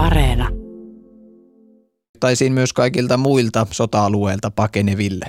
[0.00, 0.48] Areena.
[2.20, 5.26] Taisiin myös kaikilta muilta sota-alueilta pakeneville.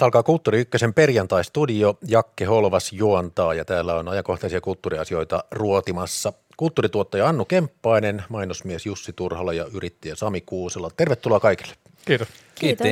[0.00, 1.98] Tästä alkaa Kulttuuri Ykkösen perjantai-studio.
[2.08, 6.32] Jakke Holvas juontaa ja täällä on ajankohtaisia kulttuuriasioita ruotimassa.
[6.56, 10.90] Kulttuurituottaja Annu Kemppainen, mainosmies Jussi Turhala ja yrittäjä Sami Kuusela.
[10.96, 11.74] Tervetuloa kaikille.
[12.04, 12.28] Kiitos.
[12.54, 12.86] Kiitos.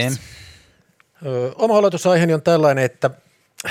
[1.26, 3.10] Ö, oma aloitusaiheeni on tällainen, että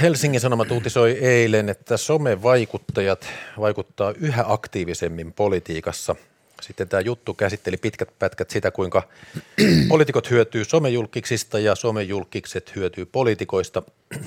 [0.02, 3.28] Helsingin Sanomat uutisoi eilen, että somevaikuttajat
[3.60, 6.16] vaikuttaa yhä aktiivisemmin politiikassa–
[6.62, 9.04] sitten tämä juttu käsitteli pitkät pätkät sitä, kuinka
[9.90, 13.84] poliitikot hyötyy somejulkiksista ja somejulkikset hyötyy poliitikoista.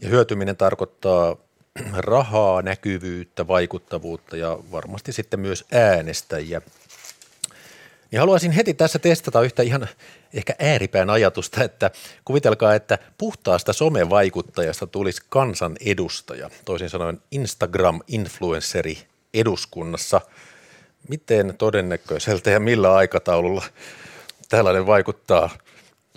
[0.00, 1.36] Ja hyötyminen tarkoittaa
[1.92, 6.62] rahaa, näkyvyyttä, vaikuttavuutta ja varmasti sitten myös äänestäjiä.
[8.10, 9.88] Niin haluaisin heti tässä testata yhtä ihan
[10.34, 11.90] ehkä ääripään ajatusta, että
[12.24, 18.98] kuvitelkaa, että puhtaasta somevaikuttajasta tulisi kansanedustaja, toisin sanoen Instagram-influenceri
[19.34, 20.20] eduskunnassa–
[21.08, 23.64] miten todennäköiseltä ja millä aikataululla
[24.48, 25.50] tällainen vaikuttaa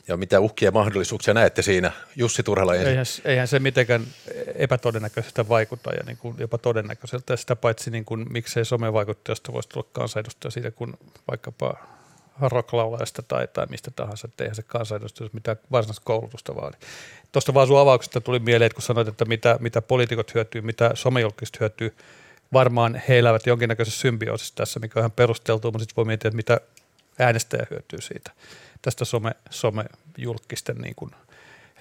[0.08, 1.92] ja mitä uhkia mahdollisuuksia näette siinä?
[2.16, 2.90] Jussi Turhala ensin.
[2.90, 4.08] Eihän, eihän se mitenkään
[4.56, 7.38] epätodennäköiseltä vaikuta ja niin kuin jopa todennäköiseltä.
[7.38, 10.98] Sitä paitsi niin kuin, miksei somevaikuttajasta voisi tulla kansanedustaja siitä, kun
[11.30, 11.74] vaikkapa
[12.42, 16.78] rocklaulajasta tai, tai mistä tahansa, että eihän se kansanedustaja mitään varsinaista koulutusta vaadi.
[17.32, 20.92] Tuosta vaan sun avauksesta tuli mieleen, että kun sanoit, että mitä, mitä poliitikot hyötyy, mitä
[20.94, 21.96] somejulkiset hyötyy–
[22.54, 26.36] varmaan he elävät jonkinnäköisessä symbioosissa tässä, mikä on ihan perusteltu, mutta sitten voi miettiä, että
[26.36, 26.62] mitä
[27.20, 28.32] äänestäjä hyötyy siitä,
[28.82, 31.12] tästä some, somejulkisten niin kuin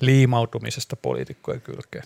[0.01, 2.05] liimautumisesta poliitikkojen kylkeen.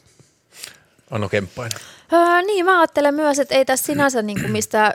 [1.11, 1.79] Anno Kemppainen.
[2.13, 4.95] Öö, niin, mä ajattelen myös, että ei tässä sinänsä niin kuin mistä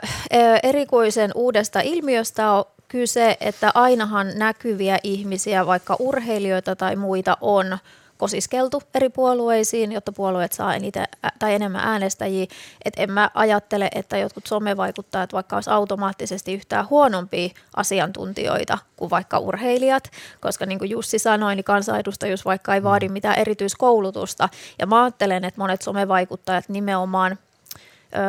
[0.62, 7.78] erikoisen uudesta ilmiöstä ole kyse, että ainahan näkyviä ihmisiä, vaikka urheilijoita tai muita on,
[8.18, 11.04] kosiskeltu eri puolueisiin, jotta puolueet saa eniten
[11.38, 12.46] tai enemmän äänestäjiä.
[12.84, 19.38] Et en mä ajattele, että jotkut somevaikuttajat vaikka olisi automaattisesti yhtään huonompia asiantuntijoita kuin vaikka
[19.38, 24.48] urheilijat, koska niin kuin Jussi sanoi, niin kansanedustajuus vaikka ei vaadi mitään erityiskoulutusta.
[24.78, 27.38] Ja mä ajattelen, että monet somevaikuttajat nimenomaan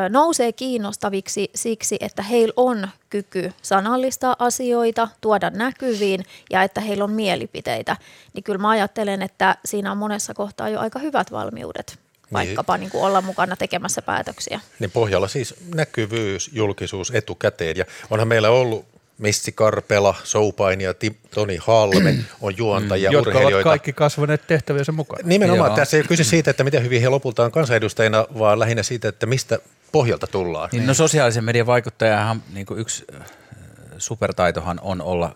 [0.10, 7.12] nousee kiinnostaviksi siksi, että heillä on kyky sanallistaa asioita, tuoda näkyviin ja että heillä on
[7.12, 7.98] mielipiteitä.
[8.34, 12.34] Niin kyllä mä ajattelen, että siinä on monessa kohtaa jo aika hyvät valmiudet niin.
[12.34, 12.82] vaikkapa niin.
[12.82, 14.60] Niin kuin olla mukana tekemässä päätöksiä.
[14.80, 20.94] Niin pohjalla siis näkyvyys, julkisuus etukäteen ja onhan meillä ollut Missi Karpela, Soupaini ja
[21.34, 23.70] Toni Halme on juontajia, mm, Jotka urheilijoita.
[23.70, 25.22] ovat kaikki kasvaneet tehtäviensä mukaan.
[25.26, 25.76] Nimenomaan, Joo.
[25.76, 29.10] tässä ei ole kyse siitä, että miten hyvin he lopulta on kansanedustajina, vaan lähinnä siitä,
[29.10, 29.60] että mistä
[29.92, 30.70] pohjalta tullaan.
[30.72, 33.22] Niin, no sosiaalisen median vaikuttajahan niin yksi äh,
[33.98, 35.36] supertaitohan on olla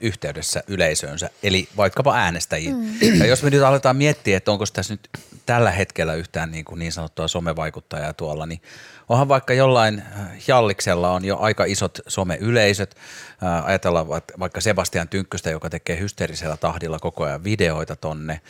[0.00, 2.76] yhteydessä yleisöönsä, eli vaikkapa äänestäjiin.
[2.76, 3.18] Mm.
[3.18, 5.08] Ja jos me nyt aletaan miettiä, että onko tässä nyt
[5.48, 8.60] tällä hetkellä yhtään niin, kuin niin sanottua somevaikuttajaa tuolla, niin
[9.08, 12.96] onhan vaikka jollain äh, Jalliksella on jo aika isot someyleisöt.
[13.42, 14.08] Äh, ajatellaan
[14.38, 18.40] vaikka Sebastian Tynkköstä, joka tekee hysteerisellä tahdilla koko ajan videoita tonne.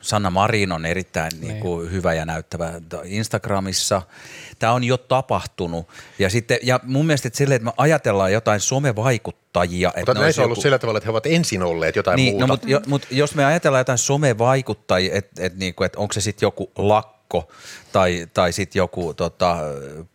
[0.00, 1.48] Sanna Marin on erittäin niin.
[1.48, 2.72] Niin kuin, hyvä ja näyttävä
[3.04, 4.02] Instagramissa.
[4.58, 5.88] Tämä on jo tapahtunut.
[6.18, 9.88] Ja, sitten, ja mun mielestä että sille, että me ajatellaan jotain somevaikuttajia.
[9.88, 10.62] Mutta että näissä on ollut joku...
[10.62, 12.46] sillä tavalla, että he ovat ensin olleet jotain niin, muuta.
[12.46, 16.20] No, mutta, jo, mutta jos me ajatellaan jotain somevaikuttajia, että et, niin että onko se
[16.20, 17.48] sitten joku lakko
[17.92, 19.56] tai, tai sitten joku tota,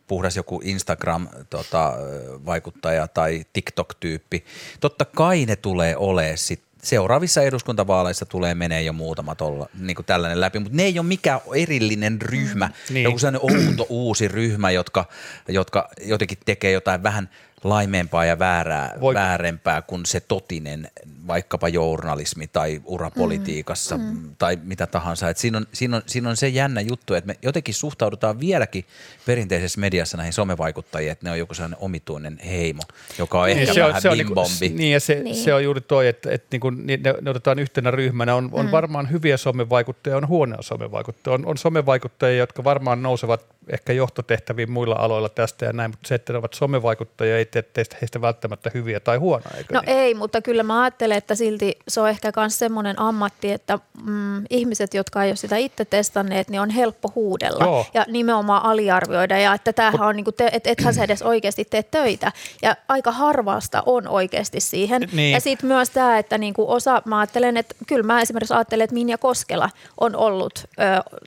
[0.07, 4.45] puhdas joku Instagram-vaikuttaja tota, tai TikTok-tyyppi,
[4.79, 10.05] totta kai ne tulee olemaan sitten seuraavissa eduskuntavaaleissa tulee menee jo muutama tolla, niin kuin
[10.05, 13.03] tällainen läpi, mutta ne ei ole mikään erillinen ryhmä, mm, niin.
[13.03, 15.05] joku sellainen outo uusi ryhmä, jotka,
[15.47, 17.29] jotka jotenkin tekee jotain vähän
[17.63, 19.13] laimeempaa ja väärää, Voi...
[19.13, 20.91] väärempää kuin se totinen
[21.27, 24.35] vaikkapa journalismi tai urapolitiikassa mm, mm.
[24.37, 25.29] tai mitä tahansa.
[25.29, 28.85] Et siinä, on, siinä, on, siinä on se jännä juttu, että me jotenkin suhtaudutaan vieläkin
[29.25, 32.81] perinteisessä mediassa näihin somevaikuttajiin, että ne on joku sellainen omituinen heimo,
[33.19, 34.41] joka on niin, ehkä se vähän on, se bimbombi.
[34.41, 35.35] On niinku, niin ja se, niin.
[35.35, 38.35] se on juuri toi, että, että niin kuin ne, ne otetaan yhtenä ryhmänä.
[38.35, 38.71] On, on mm.
[38.71, 41.35] varmaan hyviä somevaikuttajia, on huonoja somevaikuttajia.
[41.35, 46.15] On, on somevaikuttajia, jotka varmaan nousevat ehkä johtotehtäviin muilla aloilla tästä ja näin, mutta se,
[46.15, 49.97] että ne ovat somevaikuttajia, ei tee teistä heistä välttämättä hyviä tai huonoja, eikö No niin?
[49.97, 54.43] ei, mutta kyllä mä ajattelen, että silti se on ehkä myös semmoinen ammatti, että mm,
[54.49, 57.85] ihmiset, jotka ei ole sitä itse testanneet, niin on helppo huudella Joo.
[57.93, 61.65] ja nimenomaan aliarvioida ja että tämähän on niin kuin te, et, ethän sä edes oikeasti
[61.65, 62.31] tee töitä
[62.61, 65.01] ja aika harvasta on oikeasti siihen.
[65.13, 65.33] Niin.
[65.33, 68.83] Ja sitten myös tämä, että niin kuin osa, mä ajattelen, että kyllä mä esimerkiksi ajattelen,
[68.83, 69.69] että Minja Koskela
[69.99, 70.63] on ollut ö,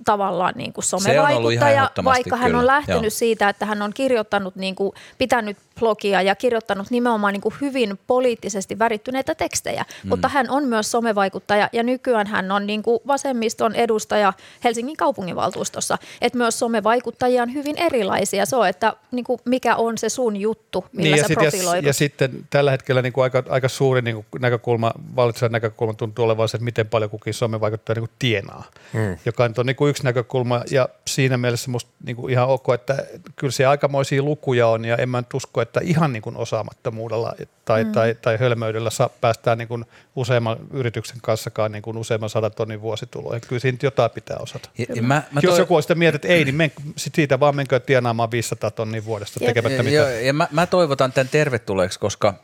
[0.04, 1.02] tavallaan niin kuin Se on
[1.36, 2.58] ollut ihan somevaikuttaja, vaikka hän kyllä.
[2.58, 3.10] on lähtenyt Joo.
[3.10, 7.98] siitä, että hän on kirjoittanut, niin kuin, pitänyt blogia ja kirjoittanut nimenomaan niin kuin hyvin
[8.06, 9.84] poliittisesti värittyneitä tekstejä.
[10.04, 10.08] Mm.
[10.08, 14.32] Mutta hän on myös somevaikuttaja ja nykyään hän on niin kuin vasemmiston edustaja
[14.64, 15.98] Helsingin kaupunginvaltuustossa.
[16.20, 18.46] Että myös somevaikuttajia on hyvin erilaisia.
[18.46, 21.36] Se on, että niin kuin mikä on se sun juttu, millä Niin, ja, sä sit,
[21.36, 21.84] ja, profiloidut.
[21.84, 26.24] ja sitten tällä hetkellä niin kuin aika, aika suuri niin kuin näkökulma, vallitseva näkökulma tuntuu
[26.24, 29.16] olevan se, että miten paljon kukin somevaikuttaja niin kuin tienaa, mm.
[29.26, 33.04] joka on niin kuin yksi näkökulma ja siinä mielessä musta niin kuin ihan ok, että
[33.36, 37.34] kyllä se aikamoisia lukuja on ja en mä nyt usko, että ihan niin kuin osaamattomuudella
[37.64, 37.92] tai, mm.
[37.92, 39.84] tai, tai hölmöydellä saa, päästään niin kuin
[40.16, 43.42] useamman yrityksen kanssakaan niin kuin useamman sadan tonnin vuosituloihin.
[43.48, 44.68] Kyllä siinä jotain pitää osata.
[44.78, 47.14] Ja, ja mä, mä Jos toi- joku on sitä mieltä, että ei, niin men, sit
[47.14, 49.48] siitä vaan menkö tienaamaan 500 tonnia vuodesta Jep.
[49.48, 50.12] tekemättä Ja, mitään.
[50.12, 52.34] ja, ja mä, mä toivotan tämän tervetulleeksi, koska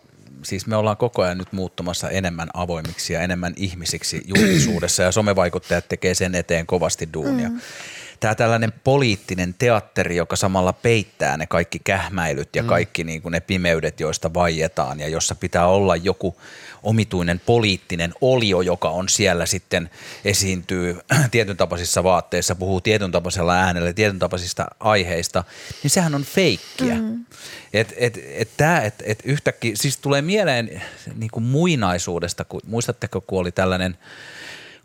[0.43, 5.89] siis me ollaan koko ajan nyt muuttumassa enemmän avoimiksi ja enemmän ihmisiksi julkisuudessa ja somevaikuttajat
[5.89, 7.49] tekee sen eteen kovasti duunia.
[7.49, 7.61] Mm.
[8.23, 13.41] Tämä tällainen poliittinen teatteri, joka samalla peittää ne kaikki kähmäilyt ja kaikki niin kuin ne
[13.41, 16.37] pimeydet, joista vaietaan ja jossa pitää olla joku
[16.83, 19.91] omituinen poliittinen olio, joka on siellä sitten
[20.25, 20.99] esiintyy
[21.31, 25.45] tietyn tapaisissa vaatteissa, puhuu tietyn tapaisella äänellä, tietyn tapaisista aiheista,
[25.83, 26.95] niin sehän on feikkiä.
[26.95, 27.25] Mm.
[27.73, 30.83] Et, et, et tää, et, et yhtäkkiä, siis tulee mieleen
[31.15, 33.99] niin kuin muinaisuudesta, kun, muistatteko kun oli tällainen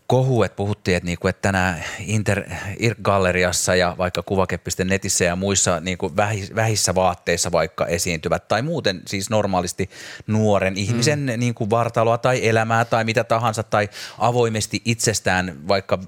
[0.07, 2.44] kohu, että puhuttiin, että, niinku, että tänään Inter,
[2.80, 9.01] Irk-galleriassa ja vaikka kuvakeppisten netissä ja muissa niinku vähi- vähissä vaatteissa vaikka esiintyvät tai muuten
[9.06, 9.89] siis normaalisti
[10.27, 11.39] nuoren ihmisen mm.
[11.39, 16.00] niinku vartaloa tai elämää tai mitä tahansa tai avoimesti itsestään vaikka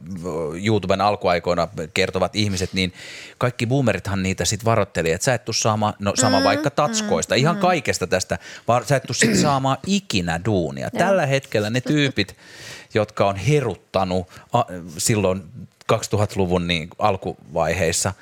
[0.66, 2.94] YouTuben alkuaikoina kertovat ihmiset, niin
[3.38, 7.36] kaikki boomerithan niitä sitten varoitteli, että sä et tuu saamaan, no sama mm, vaikka tatskoista,
[7.36, 7.62] mm, ihan mm.
[7.62, 8.38] kaikesta tästä,
[8.68, 10.90] vaan sä et tuu sit saamaan ikinä duunia.
[10.92, 12.36] Tällä hetkellä ne tyypit,
[12.94, 14.28] jotka on heruttanut
[14.98, 15.44] silloin
[15.94, 18.14] 2000-luvun niin alkuvaiheissa,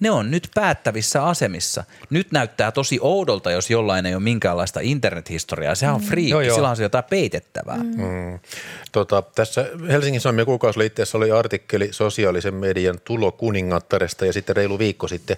[0.00, 1.84] ne on nyt päättävissä asemissa.
[2.10, 5.74] Nyt näyttää tosi oudolta, jos jollain ei ole minkäänlaista internethistoriaa.
[5.74, 6.54] Sehän on Joo, joo.
[6.54, 7.76] sillä on se jotain peitettävää.
[7.76, 8.02] Mm.
[8.02, 8.38] Mm.
[8.92, 15.36] Tota, tässä Helsingin Sanomien kuukausiliitteessä oli artikkeli sosiaalisen median tulokuningattaresta ja sitten reilu viikko sitten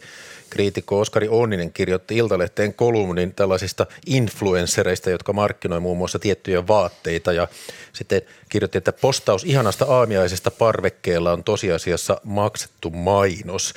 [0.50, 7.48] kriitikko Oskari Onninen kirjoitti Iltalehteen kolumnin tällaisista influenssereista, jotka markkinoi muun muassa tiettyjä vaatteita ja
[7.92, 13.74] sitten kirjoitti, että postaus ihanasta aamiaisesta parvekkeella on tosiasiassa maksettu mainos.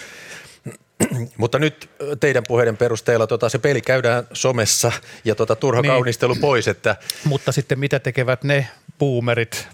[1.37, 1.89] Mutta nyt
[2.19, 4.91] teidän puheiden perusteella tota, se peli käydään somessa
[5.25, 5.91] ja tota, turha Niin.
[5.91, 6.95] kaunistelu pois, että
[7.25, 8.67] Mutta sitten mitä tekevät ne
[8.99, 9.67] boomerit,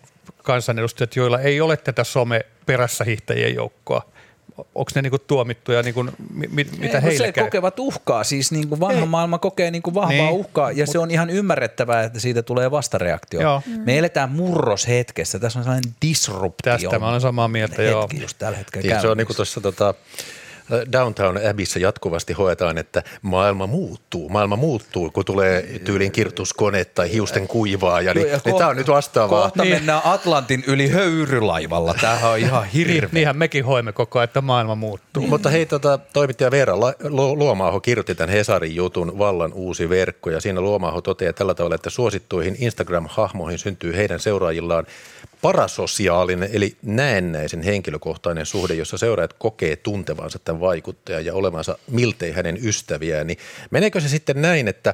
[0.44, 4.12] kansanedustajat, joilla ei ole tätä some-perässä hiihtäjien joukkoa?
[4.57, 6.12] Onko ne niinku tuomittuja, niinku, mi,
[6.51, 7.44] mi, mitä Ei, heille se käy?
[7.44, 9.06] kokevat uhkaa, siis niin kuin vanha Ei.
[9.07, 10.29] maailma kokee niin kuin vahvaa Niin.
[10.31, 13.41] uhkaa ja se on ihan ymmärrettävää, että siitä tulee vastareaktio.
[13.41, 13.62] Joo.
[13.85, 16.73] Me eletään murroshetkessä, tässä on sellainen disruptio.
[16.73, 18.01] Tästä mä olen samaa mieltä, joo.
[18.01, 19.35] hetki just tällä hetkellä Niin, se on niin käynnissä.
[19.38, 19.94] tuossa tota,
[20.91, 24.29] Downtown Abbeyssä jatkuvasti hoetaan, että maailma muuttuu.
[24.29, 28.13] Maailma muuttuu, kun tulee tyyliin kirtuskone tai hiusten kuivaaja.
[28.13, 29.41] Niin, niin tämä on nyt vastaavaa.
[29.44, 29.75] Kohta Niin.
[29.75, 31.94] mennään Atlantin yli höyrylaivalla.
[32.01, 33.09] Tämähän on ihan Niin, hirveä.
[33.12, 35.27] niinhän mekin hoimme koko ajan, että maailma muuttuu.
[35.27, 36.73] Mutta hei, tota, toimittaja Veera
[37.35, 41.89] Luomaaho kirjoitti tämän Hesarin jutun Vallan uusi verkko ja siinä Luomaaho toteaa tällä tavalla, että
[41.89, 44.85] suosittuihin Instagram-hahmoihin syntyy heidän seuraajillaan
[45.41, 52.68] parasosiaalinen eli näennäisen henkilökohtainen suhde, jossa seuraajat kokee tuntevansa tämän vaikuttajan ja olevansa miltei hänen
[52.68, 53.27] ystäviään.
[53.27, 53.37] Niin
[53.71, 54.94] meneekö se sitten näin, että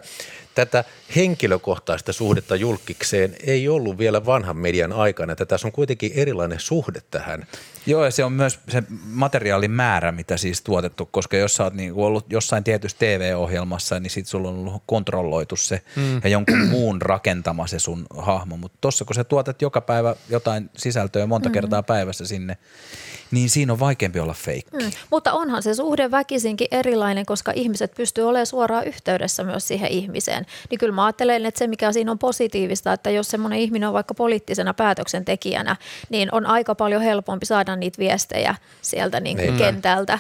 [0.56, 0.84] tätä
[1.16, 7.02] henkilökohtaista suhdetta julkikseen ei ollut vielä vanhan median aikana, että tässä on kuitenkin erilainen suhde
[7.12, 7.48] tähän
[7.88, 11.74] Joo, ja se on myös se materiaalin määrä, mitä siis tuotettu, koska jos sä oot
[11.74, 16.22] niin ollut jossain tietyssä TV-ohjelmassa, niin sit sulla on ollut kontrolloitu se mm.
[16.24, 18.58] ja jonkun muun rakentama se sun hahmo.
[18.58, 21.54] Mutta tossa kun sä tuotat joka päivä jotain sisältöä monta mm.
[21.54, 22.58] kertaa päivässä sinne,
[23.32, 24.78] niin siinä on vaikeampi olla feikki.
[24.78, 24.92] Mm.
[25.12, 30.46] Mutta onhan se suhde väkisinkin erilainen, koska ihmiset pystyy olemaan suoraan yhteydessä myös siihen ihmiseen.
[30.70, 33.94] Niin kyllä mä ajattelen, että se mikä siinä on positiivista, että jos semmoinen ihminen on
[33.94, 35.76] vaikka poliittisena päätöksentekijänä,
[36.10, 39.58] niin on aika paljon helpompi saada niitä viestejä sieltä niin kuin Niin.
[39.58, 40.20] kentältä.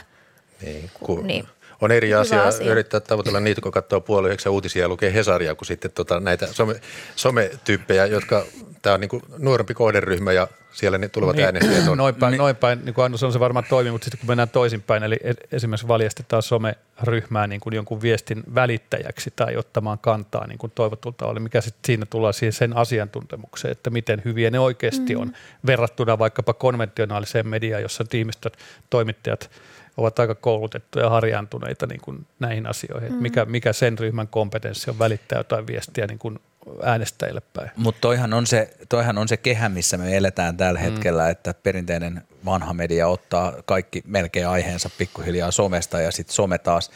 [0.61, 1.47] Niin, kun Niin.
[1.81, 2.71] On eri asia, asia.
[2.71, 6.47] yrittää tavoitella niitä, kun katsoo puoli yhdeksän uutisia ja lukee Hesaria, kuin sitten tota, näitä
[6.47, 6.75] some,
[7.15, 8.45] sometyyppejä, jotka
[8.87, 11.97] tämä on niin kuin nuorempi kohderyhmä ja siellä ne tulevat Niin, äänestäjät on.
[11.97, 14.49] Noin päin, noin päin niin kuin Annu sanoi, se varmaan toimii, mutta sitten kun mennään
[14.49, 20.57] toisinpäin, eli e- esimerkiksi valjastetaan someryhmää niin kuin jonkun viestin välittäjäksi tai ottamaan kantaa niin
[20.57, 25.15] kuin toivotulta oli, mikä sitten siinä tullaan siihen sen asiantuntemukseen, että miten hyviä ne oikeasti
[25.15, 25.21] mm.
[25.21, 25.33] on
[25.65, 28.57] verrattuna vaikkapa konventionaaliseen mediaan, jossa tiimistöt,
[28.89, 29.51] toimittajat
[29.97, 33.13] ovat aika koulutettuja ja harjaantuneita niin kuin näihin asioihin.
[33.13, 33.21] Mm.
[33.21, 36.39] Mikä, mikä sen ryhmän kompetenssi on välittää jotain viestiä niin kuin
[36.83, 37.71] äänestäjille päin.
[37.75, 40.83] Mutta toihan on, se, toihan on se kehä, missä me eletään tällä mm.
[40.83, 46.91] hetkellä, että perinteinen vanha media ottaa kaikki melkein aiheensa pikkuhiljaa somesta ja sitten some taas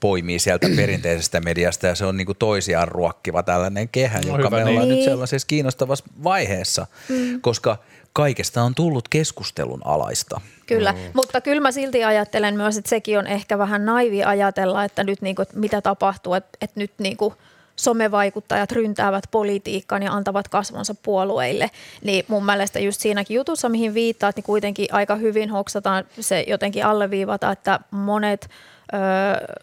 [0.00, 4.64] poimii sieltä perinteisestä mediasta ja se on niinku toisiaan ruokkiva tällainen kehä, no, joka me
[4.64, 4.96] ollaan niin.
[4.96, 7.40] nyt sellaisessa kiinnostavassa vaiheessa, mm.
[7.40, 7.76] koska
[8.12, 10.40] kaikesta on tullut keskustelun alaista.
[10.66, 10.98] Kyllä, mm.
[11.14, 15.22] mutta kyllä mä silti ajattelen myös, että sekin on ehkä vähän naivi ajatella, että nyt
[15.22, 17.34] niinku, että mitä tapahtuu, että, että nyt niinku–
[17.76, 21.70] somevaikuttajat ryntäävät politiikkaan ja antavat kasvonsa puolueille.
[22.02, 26.86] Niin mun mielestä just siinäkin jutussa, mihin viittaat, niin kuitenkin aika hyvin hoksataan se jotenkin
[26.86, 28.96] alleviivata, että monet ö,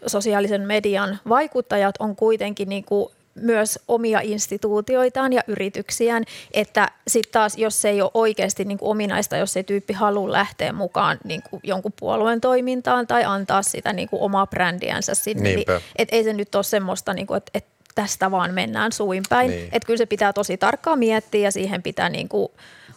[0.06, 7.58] sosiaalisen median vaikuttajat on kuitenkin niin kuin myös omia instituutioitaan ja yrityksiään, että sitten taas,
[7.58, 11.42] jos se ei ole oikeasti niin kuin ominaista, jos ei tyyppi halua lähteä mukaan niin
[11.50, 15.64] kuin jonkun puolueen toimintaan tai antaa sitä niin kuin omaa brändiänsä sinne, niin
[15.96, 19.50] et ei se nyt ole semmoista, niin kuin, että, että tästä vaan mennään suin päin.
[19.50, 19.68] Niin.
[19.72, 22.48] Että kyllä se pitää tosi tarkkaan miettiä ja siihen pitää niin kuin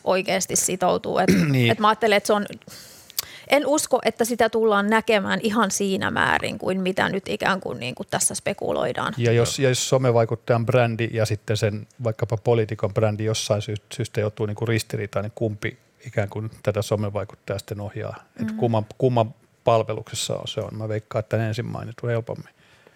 [0.03, 1.23] oikeasti sitoutua.
[1.23, 1.71] Et, niin.
[1.71, 2.45] et mä ajattelen, että se on,
[3.49, 7.95] en usko, että sitä tullaan näkemään ihan siinä määrin kuin mitä nyt ikään kuin, niin
[7.95, 9.13] kuin tässä spekuloidaan.
[9.17, 13.61] Ja jos, ja jos somevaikuttajan brändi ja sitten sen vaikkapa poliitikon brändi jossain
[13.93, 18.15] syystä joutuu niin kuin ristiriitaan, niin kumpi ikään kuin tätä somevaikuttajaa sitten ohjaa?
[18.39, 18.41] Mm.
[18.41, 19.33] Että kumman, kumman
[19.63, 20.69] palveluksessa on se on.
[20.77, 22.53] Mä veikkaan, että ensin mainittu helpommin.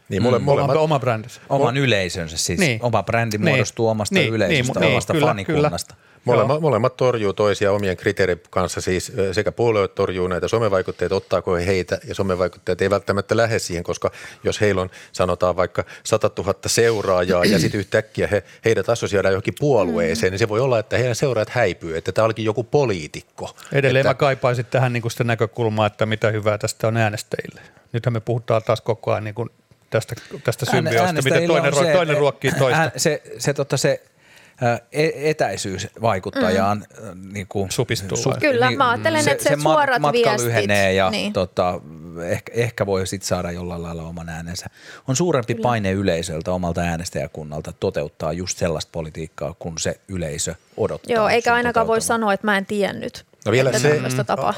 [0.09, 1.41] Niin, mole, mm, molemmat, oma brändinsä.
[1.49, 2.59] Oman yleisönsä siis.
[2.59, 2.79] Niin.
[2.83, 3.49] Oma brändi niin.
[3.49, 4.33] muodostuu omasta niin.
[4.33, 4.91] yleisöstä, niin.
[4.91, 5.25] omasta niin.
[5.25, 5.95] fanikunnasta.
[5.95, 6.09] Kyllä.
[6.25, 11.65] Molemmat, molemmat torjuu toisia omien kriteerien kanssa, siis sekä puolueet torjuu näitä somevaikutteita, ottaako he
[11.65, 14.11] heitä, ja somevaikuttajat ei välttämättä lähde siihen, koska
[14.43, 19.55] jos heillä on sanotaan vaikka 100 000 seuraajaa ja sitten yhtäkkiä he, heidät assosioidaan johonkin
[19.59, 23.55] puolueeseen, niin se voi olla, että heidän seuraajat häipyy, että tämä olikin joku poliitikko.
[23.71, 27.61] Edelleen että, mä kaipaisin tähän niin sitä näkökulmaa, että mitä hyvää tästä on äänestäjille.
[27.93, 29.49] Nythän me puhutaan taas koko ajan niin kuin
[29.89, 32.81] tästä, tästä symbioosta, miten toinen, se, toinen ruokkii toista.
[32.81, 34.03] Ään, se, se, totta, se
[34.91, 37.34] e- etäisyys vaikuttajaan mm.
[37.34, 38.17] niin kuin, supistuu.
[38.17, 40.48] Su, Kyllä, niin, mä ajattelen, se, että se, se suorat matka viestit.
[40.48, 41.34] lyhenee ja niin.
[41.34, 41.81] tota,
[42.24, 44.65] ehkä, ehkä voi sitten saada jollain lailla oman äänensä.
[45.08, 45.63] On suurempi Kyllä.
[45.63, 51.15] paine yleisöltä omalta äänestäjäkunnalta toteuttaa just sellaista politiikkaa, kun se yleisö odottaa.
[51.15, 53.28] Joo, eikä ainakaan voi sanoa, että mä en tiennyt.
[53.46, 54.01] No vielä se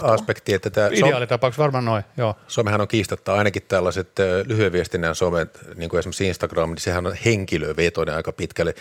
[0.02, 0.88] aspekti, että tämä...
[0.88, 2.36] Ideaalitapauksessa varmaan noin, joo.
[2.48, 4.12] Somehan on kiistatta ainakin tällaiset
[4.46, 8.76] lyhyen viestinnän somet, niin kuin esimerkiksi Instagram, niin sehän on henkilövetoinen aika pitkälle.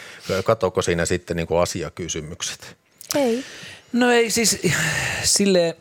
[0.45, 2.76] Katoko siinä sitten niin kuin asiakysymykset?
[3.14, 3.45] Ei.
[3.92, 4.61] No ei siis
[5.23, 5.76] sille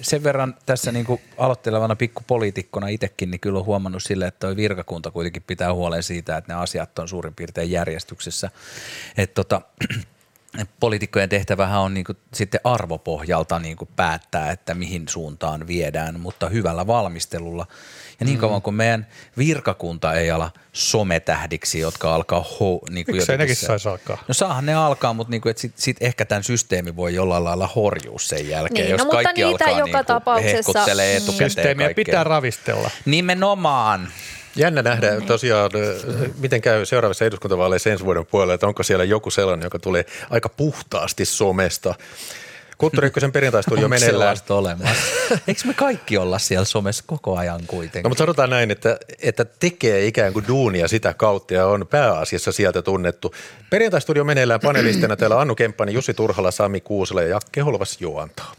[0.00, 4.56] sen verran tässä niin kuin aloittelevana pikkupoliitikkona itsekin, niin kyllä on huomannut sille, että tuo
[4.56, 8.50] virkakunta kuitenkin pitää huolen siitä, että ne asiat on suurin piirtein järjestyksessä.
[9.16, 9.60] Että tota,
[10.80, 16.48] poliitikkojen tehtävähän on niin kuin sitten arvopohjalta niin kuin päättää, että mihin suuntaan viedään, mutta
[16.48, 17.66] hyvällä valmistelulla.
[18.20, 18.40] Ja niin mm.
[18.40, 19.06] kauan kuin meidän
[19.38, 24.24] virkakunta ei ala sometähdiksi, jotka alkaa ho, niin kuin Miksi nekin saisi alkaa?
[24.28, 27.44] No saahan ne alkaa, mutta niin kuin, että sit, sit ehkä tämän systeemi voi jollain
[27.44, 31.86] lailla horjua sen jälkeen, niin, jos no, kaikki mutta alkaa joka niin tapauksessa, etukäteen Systeemiä
[31.86, 32.04] kaikkea.
[32.04, 32.90] pitää ravistella.
[33.04, 34.08] Nimenomaan.
[34.56, 35.70] Jännä nähdä tosiaan,
[36.38, 40.48] miten käy seuraavassa eduskuntavaaleissa ensi vuoden puolella, että onko siellä joku sellainen, joka tulee aika
[40.48, 41.94] puhtaasti somesta.
[42.78, 44.36] Kulttuuri Ykkösen perjantaistudio meneillään.
[44.48, 44.94] olemassa?
[45.48, 48.02] Eikö me kaikki olla siellä somessa koko ajan kuitenkin?
[48.02, 52.52] No mutta sanotaan näin, että, että tekee ikään kuin duunia sitä kautta ja on pääasiassa
[52.52, 53.34] sieltä tunnettu.
[53.70, 58.52] Perjantaistudio meneillään panelistina täällä Annu Kemppani, Jussi Turhala, Sami Kuusela ja Jakke Holvas juontaa.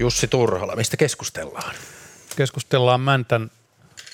[0.00, 1.74] Jussi Turhala, mistä keskustellaan?
[2.36, 3.50] Keskustellaan Mäntän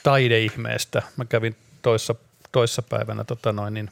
[0.02, 1.02] taideihmeestä.
[1.16, 2.14] Mä kävin toissa,
[2.52, 3.90] toissa päivänä tota noin, niin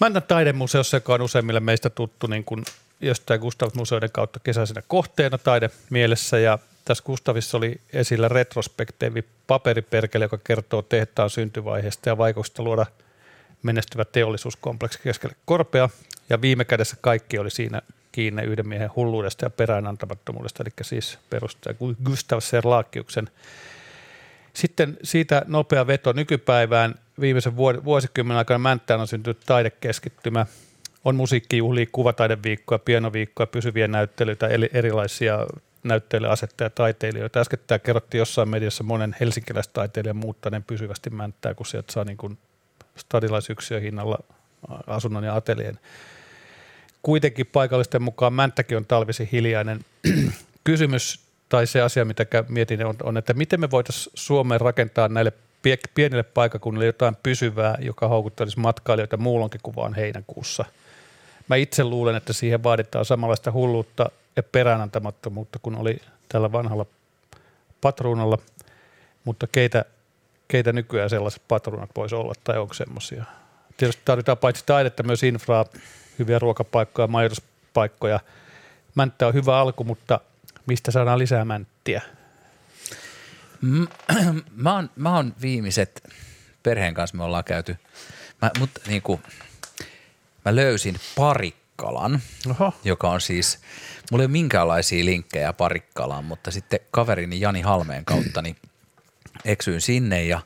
[0.00, 2.64] Mäntän taidemuseossa, joka on useimmille meistä tuttu niin kuin
[3.00, 10.38] jostain Gustav-museoiden kautta kesäisenä kohteena taide mielessä ja tässä Gustavissa oli esillä retrospektiivi paperiperkele, joka
[10.44, 12.86] kertoo tehtaan syntyvaiheesta ja vaikutusta luoda
[13.62, 15.88] menestyvä teollisuuskompleksi keskelle korpea.
[16.30, 17.82] Ja viime kädessä kaikki oli siinä
[18.16, 23.28] kiinni yhden miehen hulluudesta ja peräänantamattomuudesta, eli siis perustaja Gustav Serlakiuksen.
[24.52, 26.94] Sitten siitä nopea veto nykypäivään.
[27.20, 30.46] Viimeisen vuosikymmenen aikana Mänttään on syntynyt taidekeskittymä.
[31.04, 35.46] On musiikkijuhlia, kuvataideviikkoja, pienoviikkoja, pysyviä näyttelyitä, eli erilaisia
[35.82, 37.40] näytteille asettaja taiteilijoita.
[37.40, 42.38] Äskettäin kerrottiin jossain mediassa monen helsinkiläistaiteilijan muuttaneen pysyvästi mänttää, kun sieltä saa niin kuin
[42.96, 44.18] stadilaisyksiön hinnalla
[44.86, 45.78] asunnon ja atelien.
[47.06, 49.84] Kuitenkin paikallisten mukaan Mänttäkin on talvisi hiljainen.
[50.64, 55.32] Kysymys tai se asia, mitä mietin, on, on että miten me voitaisiin Suomeen rakentaa näille
[55.94, 60.64] pienille paikakunnille jotain pysyvää, joka houkuttelisi matkailijoita muulonkin kuin vaan heinäkuussa.
[61.48, 65.98] Mä itse luulen, että siihen vaaditaan samanlaista hulluutta ja peräänantamattomuutta kuin oli
[66.28, 66.86] tällä vanhalla
[67.80, 68.38] patruunalla,
[69.24, 69.84] mutta keitä,
[70.48, 73.24] keitä nykyään sellaiset patruunat voisi olla tai onko semmoisia?
[73.76, 75.64] Tietysti tarvitaan paitsi taidetta myös infraa,
[76.18, 78.20] hyviä ruokapaikkoja, majoituspaikkoja.
[78.94, 80.20] Mänttä on hyvä alku, mutta
[80.66, 82.02] mistä saadaan lisää mänttiä?
[84.56, 86.08] Mä oon, mä oon viimeiset,
[86.62, 87.76] perheen kanssa me ollaan käyty,
[88.42, 89.22] mä, mut, niin kuin,
[90.44, 92.20] mä löysin Parikkalan,
[92.50, 92.74] Oho.
[92.84, 93.58] joka on siis,
[94.10, 98.56] mulla ei ole minkäänlaisia linkkejä Parikkalaan, mutta sitten kaverini Jani Halmeen kautta niin
[99.44, 100.40] eksyin sinne ja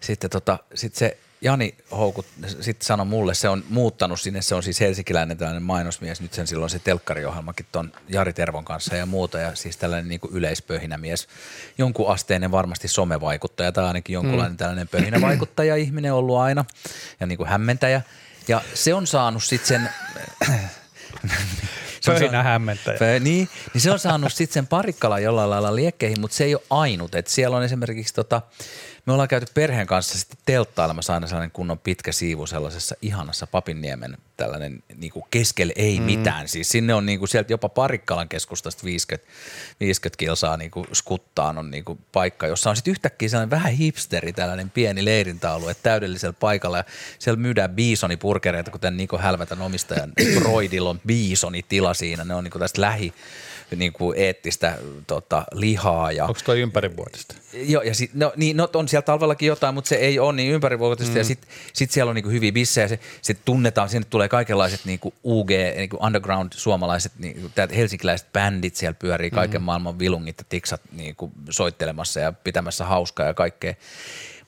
[0.00, 4.62] sitten tota, sit se Jani Houkut sitten sanoi mulle, se on muuttanut sinne, se on
[4.62, 9.38] siis helsinkiläinen tällainen mainosmies, nyt sen silloin se telkkariohjelmakin ton Jari Tervon kanssa ja muuta,
[9.38, 11.28] ja siis tällainen niin kuin yleispöhinämies,
[11.78, 14.56] jonkun asteinen varmasti somevaikuttaja tai ainakin jonkunlainen mm.
[14.56, 16.64] tällainen pöhinävaikuttaja ihminen ollut aina
[17.20, 18.02] ja niin kuin hämmentäjä.
[18.48, 19.88] Ja se on saanut sitten sen
[22.06, 22.98] Pöhinä hämmentäjä.
[22.98, 26.54] Pö, niin, niin se on saanut sitten sen parikkala jollain lailla liekkeihin, mutta se ei
[26.54, 27.14] ole ainut.
[27.14, 28.42] Et siellä on esimerkiksi tota,
[29.06, 34.16] me ollaan käyty perheen kanssa sitten telttailemassa aina sellainen kunnon pitkä siivu sellaisessa ihanassa Papinniemen
[34.36, 36.04] tällainen niin kuin keskelle ei mm.
[36.04, 36.48] mitään.
[36.48, 39.32] Siis sinne on niin kuin sieltä jopa Parikkalan keskustasta 50,
[39.80, 43.72] 50 kilsaa niin kuin skuttaan on niin kuin paikka, jossa on sitten yhtäkkiä sellainen vähän
[43.72, 46.84] hipsteri, tällainen pieni leirintäalue täydellisellä paikalla ja
[47.18, 52.60] siellä myydään biisonipurkereita, kuten Niko Hälvätän omistajan Broidilla on biisonitila siinä, ne on niin kuin
[52.60, 53.14] tästä lähi
[53.76, 56.12] niin kuin eettistä tota, lihaa.
[56.12, 57.34] Ja, Onko toi ympärivuotista?
[57.52, 60.52] Joo, ja sit, no, niin, no, on siellä talvellakin jotain, mutta se ei ole niin
[60.52, 61.12] ympärivuotista.
[61.12, 61.18] Mm.
[61.18, 64.80] Ja sitten sit siellä on niin kuin hyviä bissejä, se, se tunnetaan, sinne tulee kaikenlaiset
[64.84, 69.64] niin kuin UG, niin kuin underground suomalaiset, niin kuin, helsinkiläiset bändit siellä pyörii, kaiken mm.
[69.64, 73.74] maailman vilungit ja tiksat niin kuin soittelemassa ja pitämässä hauskaa ja kaikkea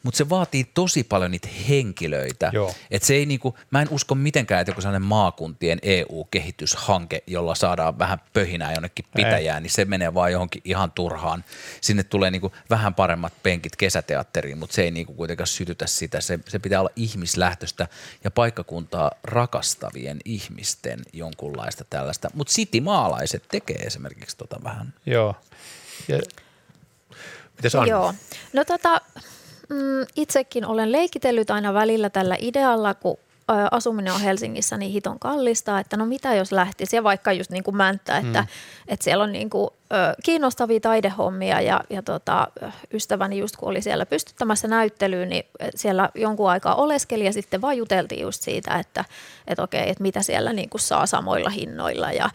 [0.04, 2.52] mutta se vaatii tosi paljon niitä henkilöitä.
[2.90, 7.98] Et se ei niinku, mä en usko mitenkään, että joku sellainen maakuntien EU-kehityshanke, jolla saadaan
[7.98, 9.62] vähän pöhinää jonnekin pitäjään, ei.
[9.62, 11.44] niin se menee vaan johonkin ihan turhaan.
[11.80, 16.20] Sinne tulee niinku vähän paremmat penkit kesäteatteriin, mutta se ei niinku kuitenkaan sytytä sitä.
[16.20, 17.88] Se, se pitää olla ihmislähtöistä
[18.24, 22.28] ja paikkakuntaa rakastavien ihmisten jonkunlaista tällaista.
[22.34, 22.52] Mutta
[22.82, 24.94] maalaiset tekee esimerkiksi tota vähän.
[25.06, 25.34] Joo.
[26.08, 26.18] Ja,
[27.86, 28.14] Joo.
[28.52, 29.00] No tota,
[29.68, 33.16] Mm, itsekin olen leikitellyt aina välillä tällä idealla, kun
[33.70, 37.64] asuminen on Helsingissä niin hiton kallista, että no mitä jos lähtisi, ja vaikka just niin
[37.64, 38.46] kuin Mänttä, että, mm.
[38.88, 42.48] että siellä on niin kuin, ö, kiinnostavia taidehommia, ja, ja tota,
[42.92, 47.76] ystäväni just kun oli siellä pystyttämässä näyttelyyn, niin siellä jonkun aikaa oleskeli, ja sitten vaan
[47.76, 49.04] juteltiin just siitä, että,
[49.46, 52.30] että okei, että mitä siellä niin kuin saa samoilla hinnoilla, ja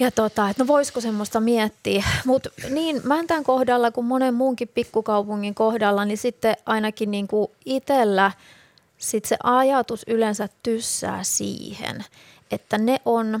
[0.00, 2.04] ja tota, että no voisiko semmoista miettiä.
[2.26, 8.32] Mutta niin Mäntän kohdalla kuin monen muunkin pikkukaupungin kohdalla, niin sitten ainakin niin kuin itsellä
[8.98, 12.04] sit se ajatus yleensä tyssää siihen,
[12.50, 13.40] että ne on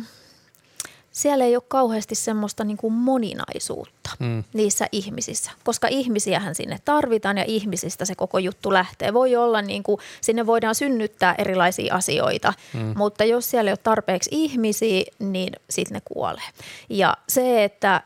[1.12, 4.44] siellä ei ole kauheasti semmoista niin kuin moninaisuutta mm.
[4.52, 9.14] niissä ihmisissä, koska ihmisiähän sinne tarvitaan ja ihmisistä se koko juttu lähtee.
[9.14, 12.94] Voi olla niin kuin, sinne voidaan synnyttää erilaisia asioita, mm.
[12.96, 16.48] mutta jos siellä ei ole tarpeeksi ihmisiä, niin sitten ne kuolee.
[16.88, 18.02] Ja se, että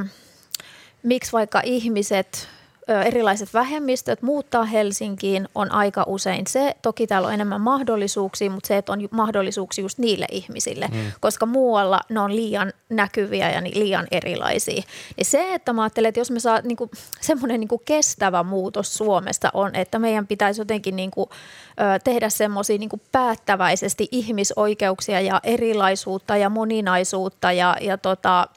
[0.00, 0.04] ö,
[1.02, 2.48] miksi vaikka ihmiset
[2.88, 6.76] erilaiset vähemmistöt muuttaa Helsinkiin on aika usein se.
[6.82, 11.12] Toki täällä on enemmän mahdollisuuksia, mutta se, että on mahdollisuuksia just niille ihmisille, mm.
[11.20, 14.82] koska muualla ne on liian näkyviä ja liian erilaisia.
[15.18, 16.90] Ja se, että mä ajattelen, että jos me saa niinku,
[17.20, 21.30] semmoinen niinku kestävä muutos Suomesta on, että meidän pitäisi jotenkin niinku,
[21.70, 28.48] ö, tehdä semmoisia niinku päättäväisesti ihmisoikeuksia ja erilaisuutta ja moninaisuutta ja, ja tota,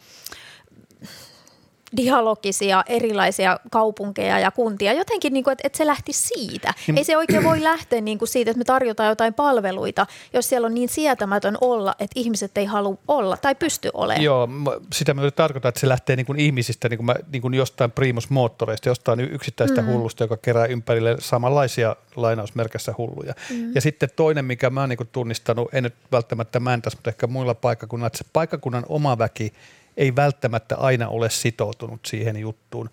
[1.98, 4.94] dialogisia erilaisia kaupunkeja ja kuntia.
[4.94, 6.74] Jotenkin, niin kuin, että, että se lähti siitä.
[6.88, 10.50] Niin, Ei se oikein voi lähteä niin kuin siitä, että me tarjotaan jotain palveluita, jos
[10.50, 14.24] siellä on niin sietämätön olla, että ihmiset ei halua olla tai pysty olemaan.
[14.24, 14.50] Joo,
[14.94, 17.92] sitä mä tarkoitan, että se lähtee niin kuin ihmisistä, niin kuin mä, niin kuin jostain
[17.92, 19.88] primusmoottoreista, jostain yksittäistä mm.
[19.88, 23.34] hullusta, joka kerää ympärille samanlaisia lainausmerkässä hulluja.
[23.50, 23.76] Mm.
[23.76, 27.56] Ja sitten toinen, mikä mä oon niin tunnistanut, en nyt välttämättä Mäntäs, mutta ehkä muilla
[27.56, 29.54] paikkakunnilla, että se paikkakunnan oma väki–
[29.98, 32.90] ei välttämättä aina ole sitoutunut siihen juttuun.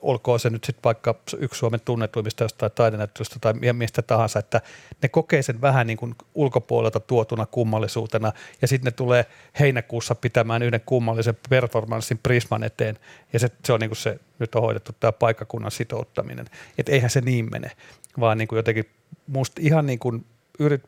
[0.00, 4.60] olkoon se nyt sitten vaikka yksi Suomen tunnetuimmista jostain taidenäyttelystä tai mistä tahansa, että
[5.02, 8.32] ne kokee sen vähän niin kuin ulkopuolelta tuotuna kummallisuutena
[8.62, 9.26] ja sitten ne tulee
[9.60, 12.98] heinäkuussa pitämään yhden kummallisen performanssin Prisman eteen
[13.32, 16.46] ja se, se on niin kuin se, nyt on hoidettu tämä paikkakunnan sitouttaminen.
[16.78, 17.70] Että eihän se niin mene,
[18.20, 18.90] vaan niin kuin jotenkin
[19.26, 20.26] musta ihan niin kuin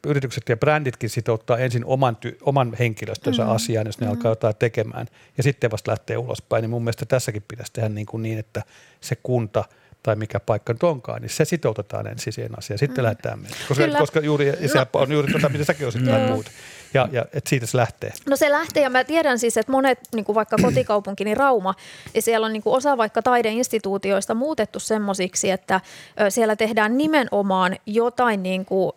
[0.06, 3.54] yritykset ja bränditkin sitouttaa ensin oman, ty- oman henkilöstönsä mm-hmm.
[3.54, 4.16] asiaan, jos ne mm-hmm.
[4.16, 6.62] alkaa jotain tekemään, ja sitten vasta lähtee ulospäin.
[6.62, 8.62] Niin mun mielestä tässäkin pitäisi tehdä niin, kuin niin että
[9.00, 9.64] se kunta
[10.02, 13.02] tai mikä paikka nyt onkaan, niin se sitoutetaan ensin siihen asiaan, sitten mm.
[13.02, 13.56] lähdetään mennä.
[13.68, 14.86] Koska, koska juuri, se no.
[14.92, 16.46] on juuri tota, mitä säkin osittain muut.
[16.94, 18.12] Ja, ja että siitä se lähtee.
[18.26, 21.74] No se lähtee, ja mä tiedän siis, että monet, niin kuin vaikka kotikaupunkini Rauma,
[22.14, 25.80] ja siellä on niin kuin osa vaikka taideinstituutioista muutettu semmoisiksi, että
[26.20, 28.92] ö, siellä tehdään nimenomaan jotain niin kuin,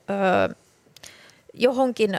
[0.49, 0.55] ö,
[1.53, 2.17] johonkin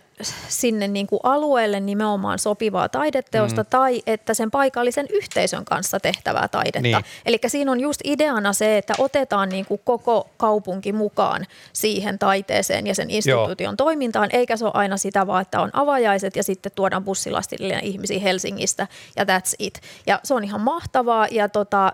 [0.49, 3.67] sinne niin kuin alueelle nimenomaan sopivaa taideteosta mm.
[3.71, 6.81] tai että sen paikallisen yhteisön kanssa tehtävää taidetta.
[6.81, 7.05] Niin.
[7.27, 12.87] Eli siinä on just ideana se, että otetaan niin kuin koko kaupunki mukaan siihen taiteeseen
[12.87, 13.77] ja sen instituution Joo.
[13.77, 18.21] toimintaan, eikä se ole aina sitä vaan, että on avajaiset ja sitten tuodaan bussilastillinen ihmisiä
[18.21, 19.81] Helsingistä ja that's it.
[20.07, 21.93] Ja se on ihan mahtavaa ja tota,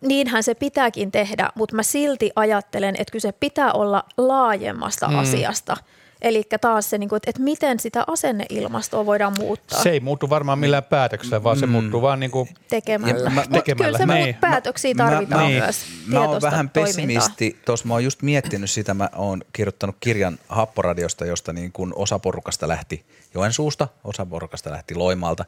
[0.00, 5.18] niinhän se pitääkin tehdä, mutta mä silti ajattelen, että kyse pitää olla laajemmasta mm.
[5.18, 5.76] asiasta–
[6.22, 9.82] Eli taas se, niinku, että miten sitä asenneilmastoa voidaan muuttaa.
[9.82, 11.72] Se ei muutu varmaan millään päätöksellä, vaan se mm.
[11.72, 13.30] muuttuu vaan niinku tekemällä.
[13.30, 13.98] Mä, tekemällä.
[13.98, 14.34] Kyllä se niin.
[14.34, 15.62] päätöksiä tarvitaan mä, niin.
[15.62, 15.76] myös.
[16.06, 17.58] Mä oon vähän pessimisti.
[17.64, 22.18] Tuossa mä oon just miettinyt sitä, mä oon kirjoittanut kirjan Happoradiosta, josta niin kun osa
[22.18, 23.04] porukasta lähti
[23.34, 25.44] Joensuusta, osa porukasta lähti Loimalta.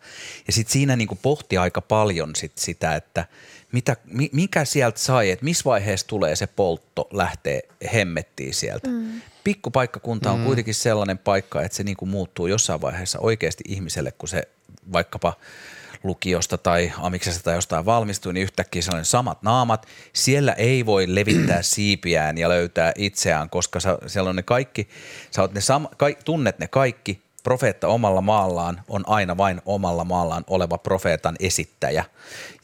[0.47, 3.25] Ja sitten siinä niin pohti aika paljon sit sitä, että
[3.73, 3.97] mitä,
[4.33, 7.61] mikä sieltä sai, että missä vaiheessa tulee se poltto lähtee
[7.93, 8.89] hemmettiin sieltä.
[8.89, 10.45] Mm pikkupaikkakunta on mm.
[10.45, 14.43] kuitenkin sellainen paikka, että se niin kuin muuttuu jossain vaiheessa oikeasti ihmiselle, kun se
[14.93, 15.35] vaikkapa
[16.05, 19.87] lukiosta tai amiksesta tai jostain valmistuu, niin yhtäkkiä se on samat naamat.
[20.13, 24.89] Siellä ei voi levittää siipiään ja löytää itseään, koska sä, siellä on ne kaikki,
[25.31, 30.05] sä oot ne sam, ka, tunnet ne kaikki, profeetta omalla maallaan on aina vain omalla
[30.05, 32.05] maallaan oleva profeetan esittäjä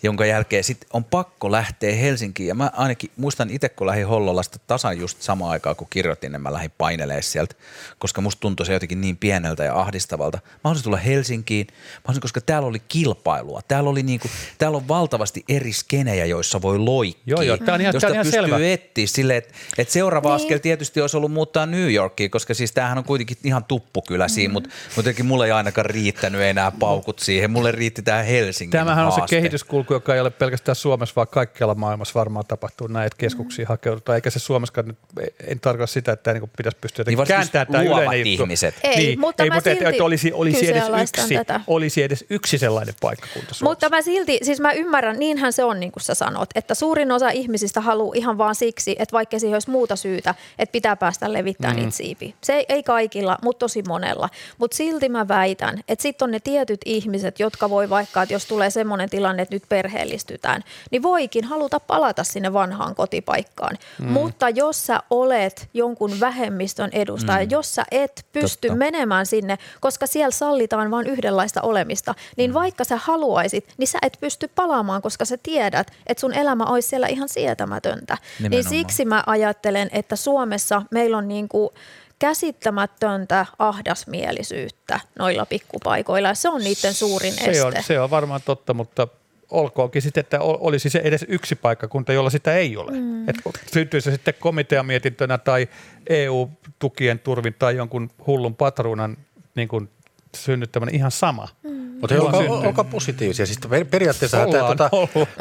[0.03, 2.49] jonka jälkeen sitten on pakko lähteä Helsinkiin.
[2.49, 6.43] Ja mä ainakin muistan itse, kun lähdin Hollolasta tasan just samaan aikaan, kun kirjoitin, niin
[6.43, 7.55] mä lähdin painelemaan sieltä,
[7.99, 10.39] koska musta tuntui se jotenkin niin pieneltä ja ahdistavalta.
[10.45, 13.61] Mä haluaisin tulla Helsinkiin, mä haluaisin, koska täällä oli kilpailua.
[13.69, 17.23] Täällä, oli niinku, täällä on valtavasti eri skenejä, joissa voi loikkia.
[17.27, 18.73] Joo, joo, tää on ihan, josta tää on ihan pystyy selvä.
[18.73, 20.37] etsiä sille, että et seuraava niin.
[20.37, 24.31] askel tietysti olisi ollut muuttaa New Yorkiin, koska siis tämähän on kuitenkin ihan tuppukylä mm.
[24.31, 27.51] siinä, mutta jotenkin mulle ei ainakaan riittänyt enää paukut siihen.
[27.51, 29.23] Mulle riitti tämä Helsingin Tämähän haaste.
[29.23, 33.17] on se kehityskulku, joka ei ole pelkästään Suomessa, vaan kaikkialla maailmassa varmaan tapahtuu näin, että
[33.19, 33.69] keskuksiin mm.
[33.69, 34.17] hakeudutaan.
[34.17, 34.99] Eikä se Suomessakaan nyt,
[35.47, 38.75] en tarkoita sitä, että niin pitäisi pystyä niin kääntämään tämä yleinen ihmiset.
[38.83, 41.61] Ei, niin, mutta, ei, mutta että, että olisi, olisi, edes yksi, tätä.
[41.67, 43.65] olisi edes yksi sellainen paikkakunta Suomessa.
[43.65, 47.13] Mutta mä silti, siis mä ymmärrän, niinhän se on niin kuin sä sanot, että suurin
[47.13, 51.33] osa ihmisistä haluaa ihan vaan siksi, että vaikka siihen olisi muuta syytä, että pitää päästä
[51.33, 51.83] levittämään mm.
[51.83, 52.33] niitä siipiä.
[52.41, 54.29] Se ei, ei kaikilla, mutta tosi monella.
[54.59, 58.47] Mutta silti mä väitän, että sitten on ne tietyt ihmiset, jotka voi vaikka, että jos
[58.47, 63.79] tulee semmoinen tilanne, että nyt perheellistytään, niin voikin haluta palata sinne vanhaan kotipaikkaan.
[64.01, 64.09] Mm.
[64.09, 67.51] Mutta jos sä olet jonkun vähemmistön edustaja, mm.
[67.51, 68.79] jos sä et pysty Totta.
[68.79, 72.55] menemään sinne, koska siellä sallitaan vain yhdenlaista olemista, niin mm.
[72.55, 76.89] vaikka sä haluaisit, niin sä et pysty palaamaan, koska sä tiedät, että sun elämä olisi
[76.89, 78.15] siellä ihan sietämätöntä.
[78.15, 78.71] Niin Nimenomaan.
[78.73, 81.71] Niin siksi mä ajattelen, että Suomessa meillä on niin kuin
[82.19, 86.35] käsittämätöntä ahdasmielisyyttä noilla pikkupaikoilla.
[86.35, 87.65] Se on niiden suurin se este.
[87.65, 89.09] On, se on varmaan totta, mutta
[89.51, 92.93] olkoonkin sitten, että olisi se edes yksi paikkakunta, jolla sitä ei ole.
[92.93, 93.29] Mm.
[93.29, 95.69] Että syntyisi se sitten komiteamietintönä tai
[96.09, 99.17] EU-tukien turvin tai jonkun hullun patruunan
[99.55, 99.89] niin kuin
[100.37, 101.49] synnyttämään ihan sama.
[101.63, 101.80] Mm.
[102.01, 103.47] Mutta olkaa, olkaa positiivisia.
[103.47, 103.59] Siis
[103.91, 104.91] periaatteessa tämä, tuota,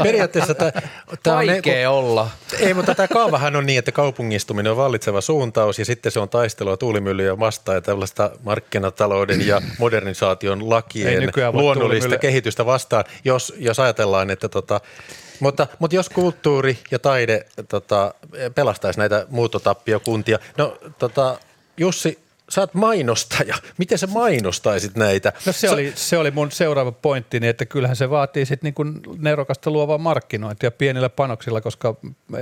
[0.04, 0.72] periaatteessa tämä,
[1.24, 2.30] tämä on Vaikea olla.
[2.60, 6.30] Ei, mutta tämä kaavahan on niin, että kaupungistuminen on vallitseva suuntaus ja sitten se on
[6.30, 14.30] taistelua tuulimyllyjä vastaan ja tällaista markkinatalouden ja modernisaation lakien luonnollista kehitystä vastaan, jos, jos ajatellaan,
[14.30, 14.82] että tota,
[15.40, 18.14] mutta, mutta jos kulttuuri ja taide tota,
[18.56, 21.40] pelastaisi näitä muuttotappiokuntia, no tota,
[21.78, 22.20] Jussi,
[22.50, 23.56] sä oot mainostaja.
[23.78, 25.34] Miten sä mainostaisit näitä?
[25.46, 25.74] No se, sä...
[25.74, 29.98] oli, se oli mun seuraava pointti, niin että kyllähän se vaatii sitten niin nerokasta luovaa
[29.98, 31.96] markkinointia pienillä panoksilla, koska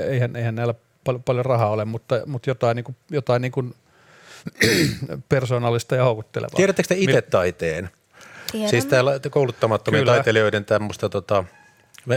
[0.10, 3.76] eihän, eihän näillä paljon, paljon rahaa ole, mutta, mutta jotain, niin kuin, jotain niin kuin
[5.30, 6.56] persoonallista ja houkuttelevaa.
[6.56, 7.90] Tiedättekö te itse taiteen?
[8.52, 8.70] Tiedän.
[8.70, 10.14] Siis täällä kouluttamattomien Kyllä.
[10.14, 11.44] taiteilijoiden tämmöistä tota,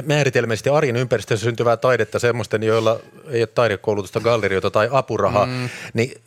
[0.07, 3.01] määritelmällisesti arjen ympäristössä syntyvää taidetta semmoisten, joilla
[3.31, 5.69] ei ole taidekoulutusta, gallerioita tai apurahaa, mm.
[5.95, 6.21] niin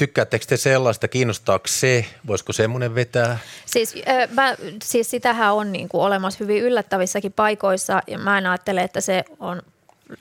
[0.00, 3.38] Tykkäättekö te sellaista, kiinnostaako se, voisiko semmoinen vetää?
[3.66, 8.46] Siis, äh, mä, siis sitähän on niin kuin olemassa hyvin yllättävissäkin paikoissa ja mä en
[8.46, 9.62] ajattele, että se on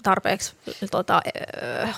[0.03, 0.53] tarpeeksi
[0.91, 1.21] tota,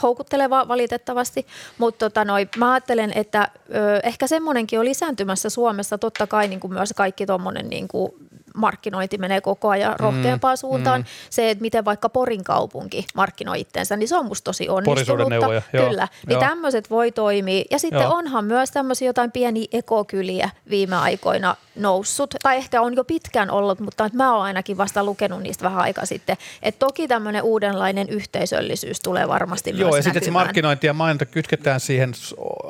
[0.02, 6.28] houkutteleva valitettavasti, mutta tota, noi, mä ajattelen, että ö, ehkä semmoinenkin on lisääntymässä Suomessa, totta
[6.28, 8.12] kai niin kuin myös kaikki tuommoinen niin kuin
[8.56, 11.02] markkinointi menee koko ajan rohkeampaan mm, suuntaan.
[11.02, 11.06] Mm.
[11.30, 15.48] Se, että miten vaikka Porin kaupunki markkinoi itsensä, niin se on musta tosi onnistunutta.
[15.72, 17.64] Kyllä, niin tämmöiset voi toimia.
[17.72, 18.14] Ja sitten joo.
[18.14, 23.80] onhan myös tämmöisiä jotain pieniä ekokyliä viime aikoina noussut, tai ehkä on jo pitkään ollut,
[23.80, 26.38] mutta mä oon ainakin vasta lukenut niistä vähän aikaa sitten.
[26.64, 31.26] Että toki tämmöinen uudenlainen yhteisöllisyys tulee varmasti Joo, myös ja sitten se markkinointi ja mainonta
[31.26, 32.14] kytketään siihen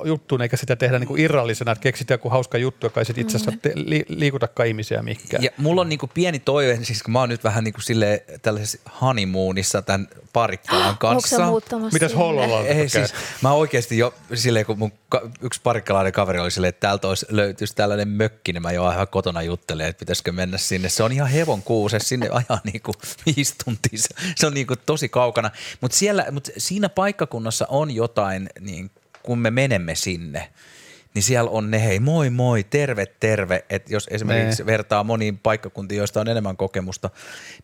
[0.03, 3.37] juttuun, eikä sitä tehdä niinku irrallisena, että keksitään joku hauska juttu, joka ei sitten itse
[3.37, 3.83] asiassa mm.
[3.85, 5.43] li- liikutakaan ihmisiä mihinkään.
[5.43, 8.77] Ja mulla on niinku pieni toive, siis kun mä oon nyt vähän niinku sille tällaisessa
[9.01, 11.51] honeymoonissa tämän parikkalan kanssa.
[11.93, 14.91] Mitäs Hollola Ei siis, mä oikeasti jo silleen, kun mun
[15.41, 19.07] yksi parikkalainen kaveri oli silleen, että täältä olisi löytyisi tällainen mökki, niin mä jo ihan
[19.07, 20.89] kotona juttelen, että pitäisikö mennä sinne.
[20.89, 22.93] Se on ihan hevon kuuse, sinne ajaa niinku
[23.25, 23.99] viisi tuntia.
[24.35, 25.51] Se on niinku tosi kaukana.
[25.81, 28.91] Mutta siellä, mut siinä paikkakunnassa on jotain, niin
[29.23, 30.49] kun me menemme sinne–
[31.13, 34.65] niin siellä on ne hei moi moi, terve terve, että jos esimerkiksi ne.
[34.65, 37.09] vertaa moniin paikkakuntiin, joista on enemmän kokemusta,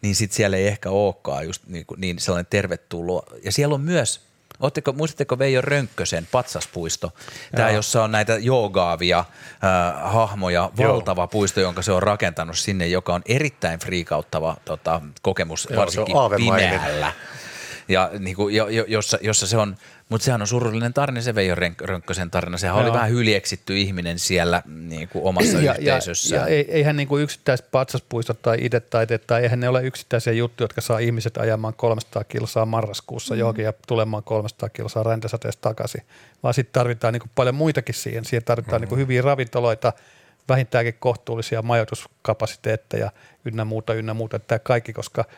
[0.01, 3.23] niin sitten siellä ei ehkä olekaan just niin, niin sellainen tervetuloa.
[3.43, 4.27] Ja siellä on myös
[4.59, 7.13] Oletteko, muistatteko Veijo Rönkkösen patsaspuisto?
[7.55, 11.27] Tämä, jossa on näitä joogaavia äh, hahmoja, valtava Joo.
[11.27, 17.11] puisto, jonka se on rakentanut sinne, joka on erittäin friikauttava tota, kokemus, Joo, varsinkin pimeällä.
[17.89, 19.77] Ja niin kuin, jo, jo, jossa, jossa se on
[20.09, 22.57] mutta sehän on surullinen tarina, se Veijo Rönkkösen tarina.
[22.57, 22.83] Sehän Joo.
[22.83, 26.35] oli vähän hyljeksitty ihminen siellä niin kuin omassa ja, yhteisössä.
[26.35, 30.63] Ja, ja eihän niin kuin yksittäiset patsaspuistot tai idetaiteet, tai eihän ne ole yksittäisiä juttuja,
[30.63, 33.39] jotka saa ihmiset ajamaan 300 kilsaa marraskuussa mm.
[33.39, 36.01] johonkin ja tulemaan 300 kilsaa räntäsateesta takaisin.
[36.43, 38.25] Vaan sitten tarvitaan niin kuin paljon muitakin siihen.
[38.25, 38.81] Siihen tarvitaan mm.
[38.81, 39.93] niin kuin hyviä ravintoloita,
[40.49, 43.11] vähintäänkin kohtuullisia majoituskapasiteetteja
[43.45, 44.39] ynnä muuta, ynnä muuta.
[44.39, 45.25] Tämä kaikki, koska–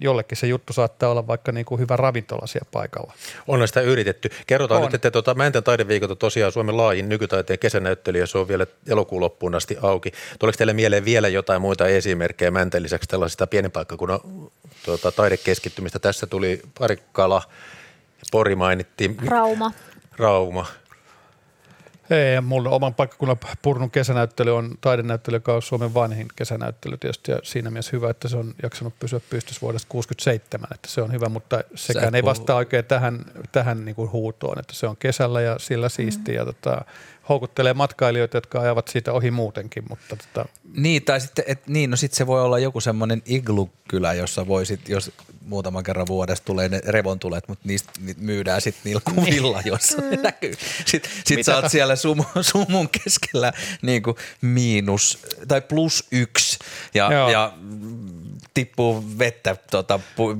[0.00, 3.12] jollekin se juttu saattaa olla vaikka niin kuin hyvä ravintola siellä paikalla.
[3.48, 4.30] On sitä yritetty.
[4.46, 4.86] Kerrotaan on.
[4.86, 9.20] nyt, että tuota, Mäntän taideviikot on tosiaan Suomen laajin nykytaiteen kesänäyttely se on vielä elokuun
[9.20, 10.12] loppuun asti auki.
[10.38, 14.20] Tuleeko teille mieleen vielä jotain muita esimerkkejä Mäntän lisäksi tällaisista pienen paikkakunnan
[14.84, 15.98] tuota, taidekeskittymistä?
[15.98, 17.42] Tässä tuli Parikkala,
[18.30, 19.16] Pori mainittiin.
[19.26, 19.72] Rauma.
[20.18, 20.66] Rauma.
[22.10, 27.38] Ei, mulla oman paikkakunnan Purnun kesänäyttely on taidenäyttely, joka on Suomen vanhin kesänäyttely tietysti ja
[27.42, 31.28] siinä mielessä hyvä, että se on jaksanut pysyä pystyssä vuodesta 67, että se on hyvä,
[31.28, 35.58] mutta sekään ei vastaa oikein tähän, tähän niin kuin huutoon, että se on kesällä ja
[35.58, 36.38] sillä siistiä mm.
[36.38, 36.84] ja tota,
[37.28, 39.84] houkuttelee matkailijoita, jotka ajavat siitä ohi muutenkin.
[39.88, 40.48] Mutta tota.
[40.76, 44.88] Niin, tai sitten, et, niin, no sitten se voi olla joku semmoinen iglu-kylä, jossa voisit,
[44.88, 45.12] jos
[45.46, 50.16] muutaman kerran vuodessa tulee ne revontulet, mutta niistä niitä myydään sitten niillä kuvilla, jossa ne
[50.16, 50.22] mm.
[50.22, 50.54] näkyy.
[50.84, 56.58] Sitten sit sä oot siellä sumu, sumun keskellä niin kuin miinus tai plus yksi
[56.94, 57.52] ja, ja
[58.54, 60.36] tippuu vettä tota, pu,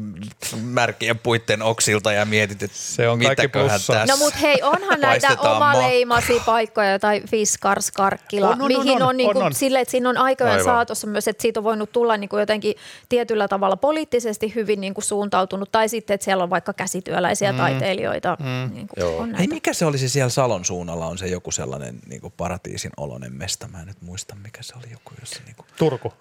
[0.62, 5.36] märkien puitten oksilta ja mietit, että se on kaikki tässä No mutta hei, onhan näitä
[5.38, 9.54] omaleimasi paikkoja tai Fiskars, Karkkila, on, on, mihin on, on, on, niinku on, on.
[9.54, 10.64] sille, että siinä on aikojen Aivan.
[10.64, 12.74] saatossa myös, että siitä on voinut tulla niinku jotenkin
[13.08, 17.58] tietyllä tavalla poliittisesti hyvin niinku suuntautunut tai sitten, että siellä on vaikka käsityöläisiä mm.
[17.58, 18.36] taiteilijoita.
[18.40, 18.74] Mm.
[18.74, 21.06] Niinku on Hei, mikä se olisi siellä Salon suunnalla?
[21.06, 23.68] On se joku sellainen niinku paratiisin oloinen mesta?
[23.68, 25.10] Mä en nyt muista, mikä se oli joku.
[25.20, 25.64] Jossa niinku...
[25.78, 26.12] Turku.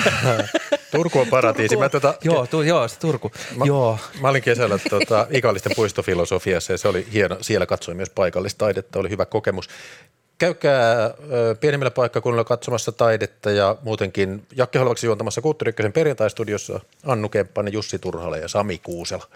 [0.92, 1.68] Turku on paratiisi.
[1.68, 1.82] Turku.
[1.82, 3.30] Mä, tota, joo, tu, joo, se Turku.
[3.56, 3.98] Mä, joo.
[4.20, 7.36] mä olin kesällä tota, Ikallisten puistofilosofiassa ja se oli hieno.
[7.40, 9.68] Siellä katsoin myös paikallista taidetta, oli hyvä kokemus.
[10.38, 11.14] Käykää
[11.60, 18.38] pienemmillä paikkakunnilla katsomassa taidetta ja muutenkin Jakke Holvaksi juontamassa Kulttuuri perjantai-studiossa Annu Kemppainen, Jussi Turhale
[18.38, 19.26] ja Sami Kuusela.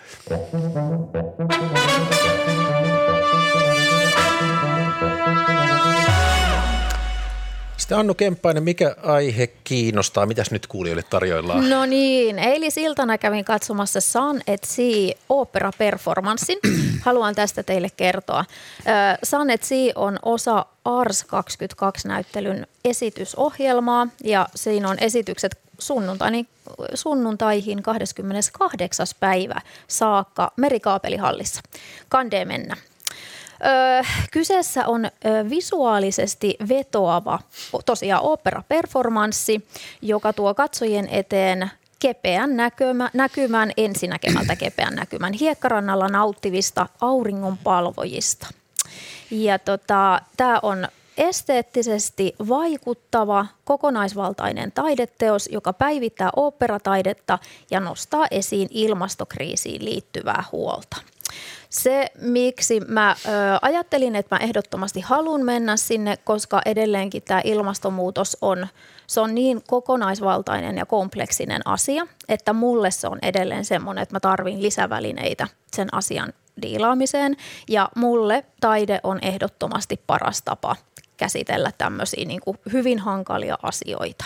[7.84, 10.26] Sitten Annu Kemppainen, mikä aihe kiinnostaa?
[10.26, 11.70] Mitäs nyt kuulijoille tarjoillaan?
[11.70, 16.58] No niin, eilisiltana kävin katsomassa Sun et Sea opera-performanssin.
[17.06, 18.44] Haluan tästä teille kertoa.
[19.22, 26.46] Sun et Sea on osa Ars 22-näyttelyn esitysohjelmaa ja siinä on esitykset sunnuntaini,
[26.94, 29.06] sunnuntaihin 28.
[29.20, 31.60] päivä saakka Merikaapelihallissa.
[32.08, 32.76] Kandee mennä.
[33.66, 35.10] Öö, kyseessä on
[35.50, 37.38] visuaalisesti vetoava
[37.86, 39.66] tosiaan opera-performanssi,
[40.02, 48.46] joka tuo katsojien eteen kepeän näkymä, näkymän, ensinäkemältä kepeän näkymän hiekkarannalla nauttivista auringonpalvojista.
[49.30, 57.38] Ja tota, tämä on esteettisesti vaikuttava, kokonaisvaltainen taideteos, joka päivittää oopperataidetta
[57.70, 60.96] ja nostaa esiin ilmastokriisiin liittyvää huolta.
[61.70, 63.28] Se, miksi mä ö,
[63.62, 68.66] ajattelin, että mä ehdottomasti haluan mennä sinne, koska edelleenkin tämä ilmastonmuutos on,
[69.06, 74.20] se on niin kokonaisvaltainen ja kompleksinen asia, että mulle se on edelleen semmoinen, että mä
[74.20, 77.36] tarvin lisävälineitä sen asian diilaamiseen.
[77.68, 80.76] Ja mulle taide on ehdottomasti paras tapa
[81.16, 84.24] käsitellä tämmöisiä niin kuin hyvin hankalia asioita.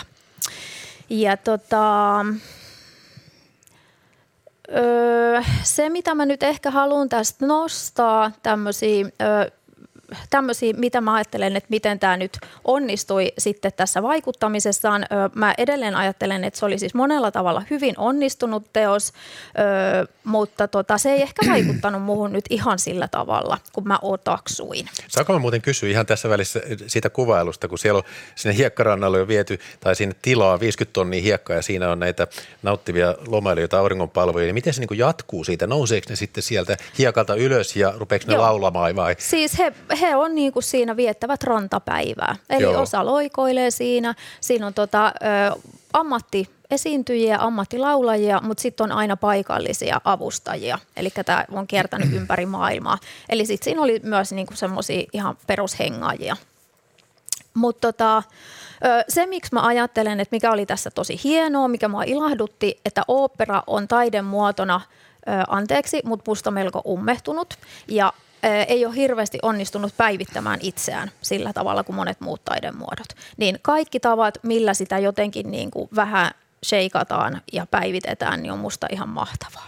[1.09, 2.25] Ja tota,
[4.75, 9.58] öö, se, mitä mä nyt ehkä haluan tästä nostaa, tämmöisiä öö,
[10.29, 15.05] tämmöisiä, mitä mä ajattelen, että miten tämä nyt onnistui sitten tässä vaikuttamisessaan.
[15.35, 19.13] Mä edelleen ajattelen, että se oli siis monella tavalla hyvin onnistunut teos,
[20.23, 24.89] mutta tota, se ei ehkä vaikuttanut muuhun nyt ihan sillä tavalla, kun mä otaksuin.
[25.07, 28.03] Saanko mä muuten kysyä ihan tässä välissä siitä kuvailusta, kun siellä on
[28.35, 32.27] sinne hiekkarannalle jo viety tai sinne tilaa 50 tonnia hiekkaa ja siinä on näitä
[32.63, 35.67] nauttivia lomailijoita auringonpalveluja, niin miten se niin jatkuu siitä?
[35.67, 38.43] Nouseeko ne sitten sieltä hiekalta ylös ja rupeeko ne Joo.
[38.43, 39.15] laulamaan vai?
[39.19, 42.35] Siis he, he on niin kuin siinä viettävät rantapäivää.
[42.49, 42.81] Eli Joo.
[42.81, 44.15] osa loikoilee siinä.
[44.41, 45.07] Siinä on tota,
[45.55, 45.59] ö,
[45.93, 50.79] ammatti esiintyjiä, ammattilaulajia, mutta sitten on aina paikallisia avustajia.
[50.97, 52.97] Eli tämä on kiertänyt ympäri maailmaa.
[53.29, 56.37] Eli sitten siinä oli myös niinku semmoisia ihan perushengaajia.
[57.53, 58.23] Mutta tota,
[59.09, 63.63] se, miksi mä ajattelen, että mikä oli tässä tosi hienoa, mikä mua ilahdutti, että opera
[63.67, 64.81] on taidemuotona,
[65.47, 67.53] anteeksi, mutta musta melko ummehtunut.
[67.87, 73.07] Ja ei ole hirveästi onnistunut päivittämään itseään sillä tavalla kuin monet muut taidemuodot.
[73.37, 76.31] Niin kaikki tavat, millä sitä jotenkin niin kuin vähän
[76.65, 79.67] sheikataan ja päivitetään, niin on musta ihan mahtavaa.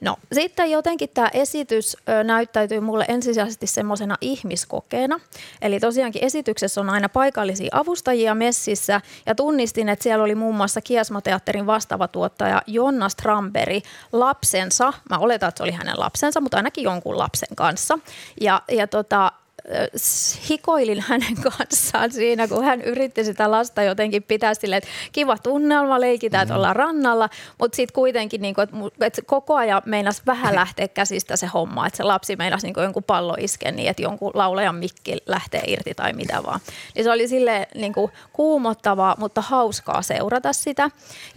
[0.00, 5.20] No sitten jotenkin tämä esitys näyttäytyy mulle ensisijaisesti semmoisena ihmiskokeena.
[5.62, 10.80] Eli tosiaankin esityksessä on aina paikallisia avustajia messissä ja tunnistin, että siellä oli muun muassa
[10.80, 13.82] Kiasmoteatterin vastaava tuottaja Jonna Stramberi
[14.12, 14.92] lapsensa.
[15.10, 17.98] Mä oletan, että se oli hänen lapsensa, mutta ainakin jonkun lapsen kanssa.
[18.40, 19.32] Ja, ja tota,
[20.50, 26.00] hikoilin hänen kanssaan siinä, kun hän yritti sitä lasta jotenkin pitää silleen, että kiva tunnelma,
[26.00, 26.58] leikitään, että mm-hmm.
[26.58, 28.68] ollaan rannalla, mutta sitten kuitenkin niin kuin,
[29.00, 33.04] että, koko ajan meinasi vähän lähteä käsistä se homma, että se lapsi meinasi niin jonkun
[33.04, 36.60] pallo iske niin, että jonkun laulajan mikki lähtee irti tai mitä vaan.
[36.94, 40.90] Niin se oli sille niin kuin kuumottavaa, mutta hauskaa seurata sitä.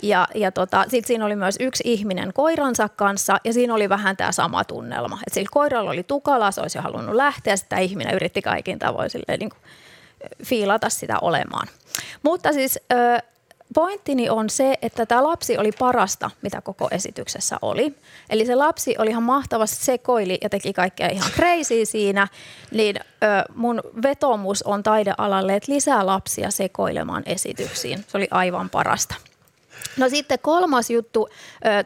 [0.04, 4.18] Ja, ja tota, sitten siinä oli myös yksi ihminen koiransa kanssa ja siinä oli vähän
[4.18, 5.20] tämä sama tunnelma.
[5.28, 9.40] Että sillä koiralla oli tukala, se olisi halunnut lähteä, sitä ihminen yritti kaikin tavoin silleen,
[9.40, 9.62] niin kuin,
[10.46, 11.68] fiilata sitä olemaan.
[12.24, 12.80] Mutta siis
[13.74, 17.96] pointtini on se, että tämä lapsi oli parasta, mitä koko esityksessä oli.
[18.30, 22.28] Eli se lapsi oli ihan mahtavasti sekoili ja teki kaikkea ihan crazy siinä.
[22.72, 22.96] Niin
[23.56, 28.06] mun vetomus on taidealalle, että lisää lapsia sekoilemaan esityksiin.
[28.08, 29.16] Se oli aivan parasta.
[29.98, 31.30] No sitten kolmas juttu,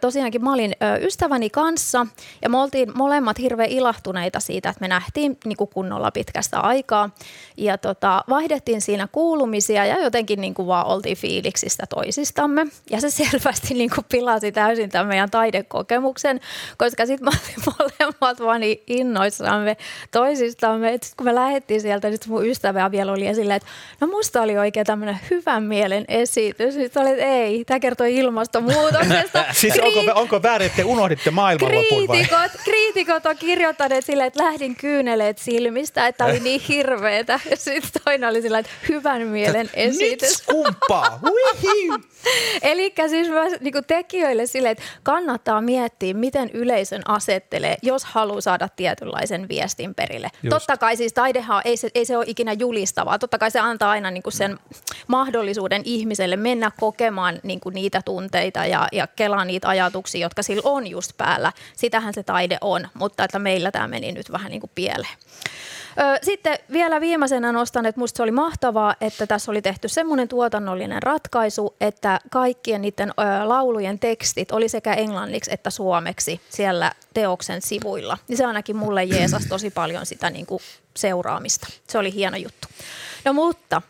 [0.02, 2.08] tosiaankin mä olin ystäväni kanssa
[2.42, 7.10] ja me oltiin molemmat hirveän ilahtuneita siitä, että me nähtiin niin kuin kunnolla pitkästä aikaa.
[7.58, 12.66] Ja tota, vaihdettiin siinä kuulumisia ja jotenkin niin kuin vaan oltiin fiiliksistä toisistamme.
[12.90, 16.40] Ja se selvästi niin kuin pilasi täysin tämän meidän taidekokemuksen,
[16.78, 17.58] koska sitten me oltiin
[18.00, 19.78] molemmat vaan niin innoissamme
[20.12, 23.70] toisistamme, että kun me lähdettiin sieltä, sitten mun ystävä vielä oli esille, että
[24.02, 29.46] no musta oli oikein tämmöinen hyvän mielen esitys, sitten oli, että ei, tämä kertoi ilmastonmuutoksesta.
[29.62, 32.18] siis onko, onko väärin, että te unohditte maailmanlopun vai?
[32.18, 37.40] Kriitikot, kriitikot on kirjoittaneet silleen, että lähdin kyyneleet silmistä, että oli niin hirveetä.
[37.50, 40.22] Ja sitten toinen oli sillä, että hyvän mielen esitys.
[40.22, 41.20] Nyt skumppaa!
[42.62, 48.70] Eli siis myös niin tekijöille sille, että kannattaa miettiä, miten yleisön asettelee, jos haluaa saada
[48.70, 50.30] tietynlaisen viestin perille.
[50.44, 50.50] Just.
[50.50, 53.20] Totta kai siis taidehan ei se, ei se ole ikinä julistavaa.
[53.20, 54.60] Totta kai se antaa aina niin sen
[55.08, 60.88] mahdollisuuden ihmiselle mennä kokemaan niin niitä tunteita ja, ja kelaa niitä ajatuksia, jotka sillä on
[60.88, 61.52] just päällä.
[61.76, 65.18] Sitähän se taide on, mutta että meillä tämä meni nyt vähän niin kuin pieleen.
[66.24, 71.04] Sitten vielä viimeisenä nostan, että minusta se oli mahtavaa, että tässä oli tehty semmoinen tuotannollinen
[71.04, 78.18] ratkaisu, että kaikkien niiden laulujen tekstit oli sekä englanniksi että suomeksi siellä teoksen sivuilla.
[78.28, 80.62] Niin se ainakin mulle jeesasi tosi paljon sitä niin kuin
[80.96, 81.68] seuraamista.
[81.88, 82.68] Se oli hieno juttu.
[83.26, 83.82] No mutta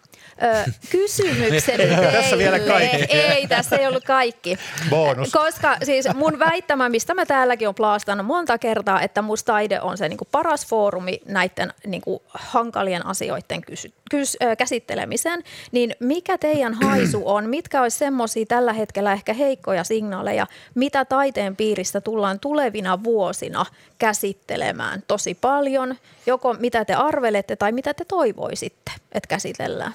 [0.44, 3.18] Ö, kysymykseni Tässä vielä kaikki.
[3.18, 4.58] Ei, tässä ei ollut kaikki.
[4.90, 5.32] Bonus.
[5.32, 9.98] Koska siis mun väittämä, mistä mä täälläkin on plaastannut monta kertaa, että musta taide on
[9.98, 17.22] se niinku paras foorumi näiden niinku hankalien asioiden kysy, kys, käsittelemiseen, niin mikä teidän haisu
[17.26, 17.50] on?
[17.50, 23.66] Mitkä olisi semmoisia tällä hetkellä ehkä heikkoja signaaleja, mitä taiteen piiristä tullaan tulevina vuosina
[23.98, 25.96] käsittelemään tosi paljon?
[26.26, 29.94] Joko mitä te arvelette tai mitä te toivoisitte, että käsitellään?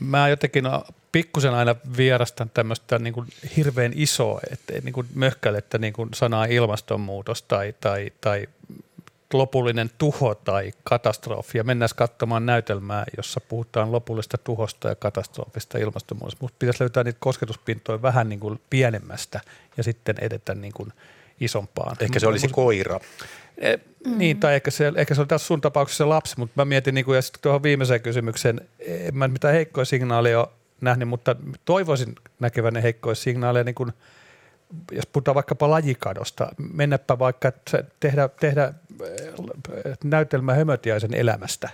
[0.00, 5.78] Mä jotenkin no, pikkusen aina vierastan tämmöistä niin kuin hirveän isoa, että niin kuin möhkälettä
[5.78, 8.46] niin kuin sanaa ilmastonmuutos tai, tai, tai
[9.32, 16.44] lopullinen tuho tai katastrofi ja mennään katsomaan näytelmää, jossa puhutaan lopullista tuhosta ja katastrofista ilmastonmuutosta.
[16.44, 19.40] Mutta pitäisi löytää niitä kosketuspintoja vähän niin kuin pienemmästä
[19.76, 20.92] ja sitten edetä niin kuin
[21.40, 21.96] isompaan.
[22.00, 23.00] Ehkä se olisi koira.
[23.58, 23.76] E,
[24.16, 26.94] Niin, tai ehkä se, ehkä se on tässä sun tapauksessa se lapsi, mutta mä mietin,
[26.94, 30.48] niin kuin, ja sitten tuohon viimeiseen kysymykseen, en mä mitään heikkoja signaaleja ole
[30.80, 33.92] nähnyt, mutta toivoisin näkeväni heikkoja signaaleja, niin kuin,
[34.92, 38.74] jos puhutaan vaikkapa lajikadosta, mennäpä vaikka että tehdä, tehdä
[39.84, 41.68] eh, näytelmä hömötiäisen elämästä.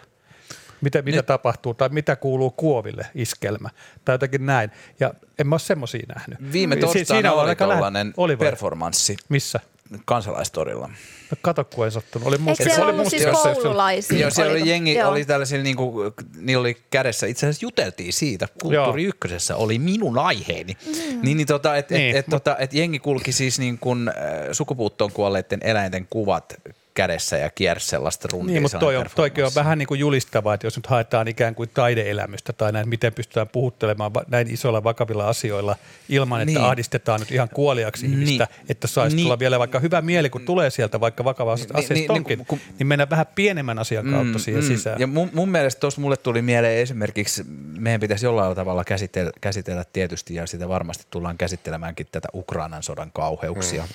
[0.80, 3.70] Mitä, mitä Nyt- tapahtuu tai mitä kuuluu kuoville iskelmä
[4.04, 4.70] tai jotakin näin.
[5.00, 6.52] Ja en mä ole semmoisia nähnyt.
[6.52, 7.76] Viime Si- torstaina ollaan oli aika lähellä.
[7.86, 9.60] tällainen Oli performanssi Missä?
[10.04, 10.88] Kansalaistorilla.
[11.30, 12.28] No kato, kun ei sattunut.
[12.28, 14.18] Oli Eikö musta- siellä oli ollut musta siis jossain- koululaisia?
[14.18, 15.10] Joo, siellä oli jengi, Joo.
[15.10, 19.08] oli tällaisilla, niin kuin, niillä oli kädessä, itse asiassa juteltiin siitä, Kulttuuri Joo.
[19.08, 20.76] Ykkösessä oli minun aiheeni.
[20.86, 21.20] Mm.
[21.22, 24.14] Niin, niin, tota, et, Niin, et, et, tota, et jengi kulki siis niin kuin, äh,
[24.52, 26.54] sukupuuttoon kuolleiden eläinten kuvat
[26.94, 28.52] kädessä ja kiersi sellaista rundia.
[28.52, 31.54] Niin, mutta toi on, toikin on vähän niin kuin julistavaa, että jos nyt haetaan ikään
[31.54, 35.76] kuin taideelämystä tai näin, miten pystytään puhuttelemaan näin isoilla vakavilla asioilla
[36.08, 36.60] ilman, että Niin.
[36.60, 38.66] ahdistetaan nyt ihan kuoliaksi ihmistä, Niin.
[38.68, 39.24] että saisi Niin.
[39.24, 42.38] tulla vielä vaikka hyvä mieli, kun tulee sieltä vaikka vakava asia Niin, asiasta niin, onkin,
[42.38, 45.00] niin, kun- niin mennään vähän pienemmän asian kautta siihen sisään.
[45.00, 47.44] Ja mun, mun mielestä tuossa mulle tuli mieleen esimerkiksi,
[47.78, 53.10] meidän pitäisi jollain tavalla käsitellä, käsitellä tietysti, ja sitä varmasti tullaan käsittelemäänkin tätä Ukrainan sodan
[53.14, 53.82] kauheuksia.
[53.82, 53.88] Mm.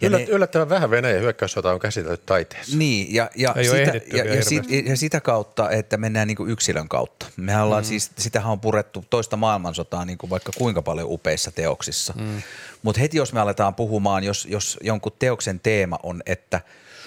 [0.00, 2.76] Ja Yllät, ne- yllättävän vähän Venäjän hyökkäyssota on käsitelty taiteessa.
[2.76, 6.50] Niin, ja, ja, Ei sitä, ja, ja, sit, ja sitä kautta, että mennään niin kuin
[6.50, 7.26] yksilön kautta.
[7.36, 7.86] Mehän ollaan mm.
[7.86, 12.14] siis, sitähän on purettu toista maailmansotaa niin kuin vaikka kuinka paljon upeissa teoksissa.
[12.16, 12.42] Mm.
[12.82, 16.60] Mutta heti jos me aletaan puhumaan, jos, jos jonkun teoksen teema on, että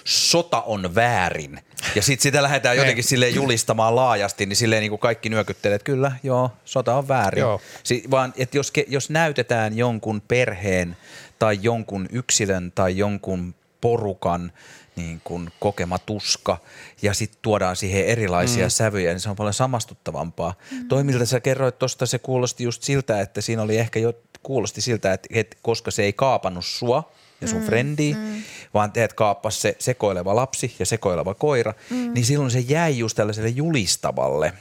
[0.03, 1.59] sota on väärin,
[1.95, 5.85] ja sitten sitä lähdetään jotenkin silleen julistamaan laajasti, niin silleen niin kuin kaikki nyökyttelee, että
[5.85, 7.41] kyllä, joo, sota on väärin.
[7.41, 7.61] Joo.
[7.83, 10.97] Si- vaan että jos, jos näytetään jonkun perheen
[11.39, 14.51] tai jonkun yksilön tai jonkun porukan
[14.95, 16.57] niin kuin kokema tuska
[17.01, 18.69] ja sitten tuodaan siihen erilaisia mm.
[18.69, 20.53] sävyjä, niin se on paljon samastuttavampaa.
[20.71, 20.87] Mm.
[20.87, 24.13] Toi, miltä sä kerroit tuosta, se kuulosti just siltä, että siinä oli ehkä jo,
[24.43, 27.11] kuulosti siltä, että, että koska se ei kaapannut sua
[27.41, 27.65] ja sun mm.
[27.65, 28.43] frendiä, mm.
[28.73, 32.13] vaan teet kaappas se sekoileva lapsi ja sekoileva koira, mm.
[32.13, 34.53] niin silloin se jäi just tällaiselle julistavalle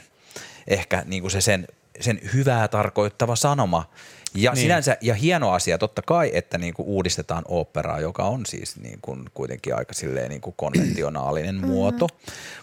[0.67, 1.67] ehkä niin kuin se sen,
[1.99, 3.89] sen hyvää tarkoittava sanoma.
[4.33, 4.61] Ja niin.
[4.61, 8.99] sinänsä, ja hieno asia totta kai, että niin kuin uudistetaan oopperaa, joka on siis niin
[9.01, 12.07] kuin kuitenkin aika silleen niin kuin konventionaalinen muoto,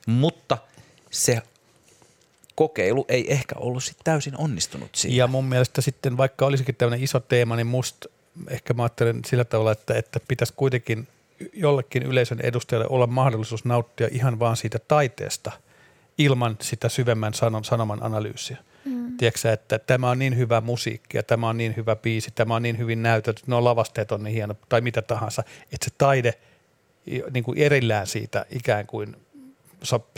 [0.07, 0.59] mutta
[1.11, 1.43] se
[2.55, 5.17] kokeilu ei ehkä ollut sit täysin onnistunut siinä.
[5.17, 8.09] Ja mun mielestä sitten, vaikka olisikin tämmöinen iso teema, niin musta
[8.49, 11.09] ehkä mä ajattelen sillä tavalla, että, että pitäisi kuitenkin
[11.53, 15.53] jollekin yleisön edustajalle olla mahdollisuus nauttia ihan vaan siitä taiteesta
[16.19, 18.57] ilman sitä syvemmän sanon, sanoman analyysiä.
[18.87, 19.17] Mm.
[19.17, 22.63] Tiedätkö, että tämä on niin hyvä musiikki ja tämä on niin hyvä biisi, tämä on
[22.63, 26.35] niin hyvin näytetty, nuo lavasteet on niin hieno tai mitä tahansa, että se taide
[27.31, 29.17] niin kuin erillään siitä ikään kuin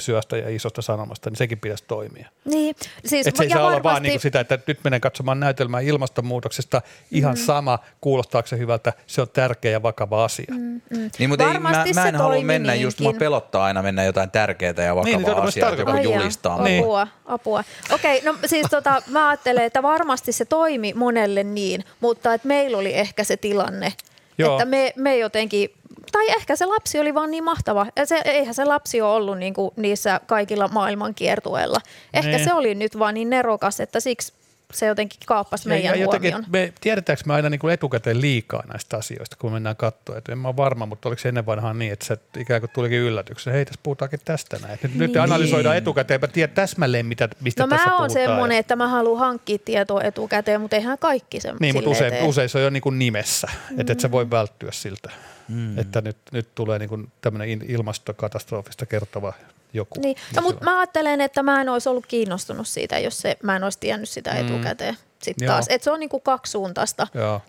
[0.00, 2.28] syöstä ja isosta sanomasta, niin sekin pitäisi toimia.
[2.44, 4.78] Niin, siis, Että se ei ja saa olla varmasti- vaan niin kuin sitä, että nyt
[4.84, 7.44] menen katsomaan näytelmää ilmastonmuutoksesta ihan mm.
[7.44, 10.54] sama, kuulostaako se hyvältä, se on tärkeä ja vakava asia.
[10.54, 10.80] Mm.
[11.18, 13.18] Niin, mutta ei, mä, mä en halua mennä, just mua niinkin.
[13.18, 16.62] pelottaa aina mennä jotain tärkeää ja vakavaa Niin, niin, niin, asiaa, jaa, julistaa.
[16.62, 16.82] Niin.
[16.82, 17.64] Apua, apua.
[17.90, 22.78] Okei, no siis tota, mä ajattelen, että varmasti se toimi monelle niin, mutta että meillä
[22.78, 23.92] oli ehkä se tilanne,
[24.38, 24.56] Joo.
[24.56, 25.70] että me, me jotenkin,
[26.12, 27.86] tai ehkä se lapsi oli vaan niin mahtava.
[28.04, 31.80] Se, eihän se lapsi ole ollut niin kuin niissä kaikilla maailman kiertueilla.
[32.14, 32.44] Ehkä Niin.
[32.44, 34.32] se oli nyt vaan niin nerokas, että siksi
[34.72, 36.50] se jotenkin kaappasi meidän ja jotenkin, huomion.
[36.52, 40.16] me, tiedetäänkö me aina niin kuin etukäteen liikaa näistä asioista, kun mennään katsoa.
[40.28, 42.98] En mä ole varma, mutta oliko se ennen vanhaan niin, että se ikään kuin tulikin
[42.98, 43.52] yllätyksen.
[43.52, 44.78] Hei, tässä puhutaankin tästä näin.
[44.82, 45.20] Nyt, nyt Niin.
[45.20, 48.26] analysoidaan etukäteen, mä tiedän täsmälleen, mitä, mistä No tässä mä oon puhutaan.
[48.28, 52.22] semmoinen, että mä haluan hankkia tietoa etukäteen, mutta eihän kaikki se Niin, mutta usein, tee.
[52.22, 53.80] usein se on jo niin kuin nimessä, mm.
[53.80, 55.10] että et sä voi välttyä siltä.
[55.48, 55.78] Mm.
[55.78, 59.32] Että nyt, nyt tulee niin kuin tämmöinen il- ilmastokatastrofista kertova
[59.72, 60.00] joku.
[60.00, 60.16] Niin.
[60.36, 63.64] No, mutta mä ajattelen, että mä en olisi ollut kiinnostunut siitä, jos se, mä en
[63.64, 64.96] olisi tiennyt sitä etukäteen.
[65.22, 65.54] Sitten Joo.
[65.54, 65.66] taas.
[65.68, 67.06] Et se on niinku kaksisuuntaista.
[67.14, 67.42] Joo.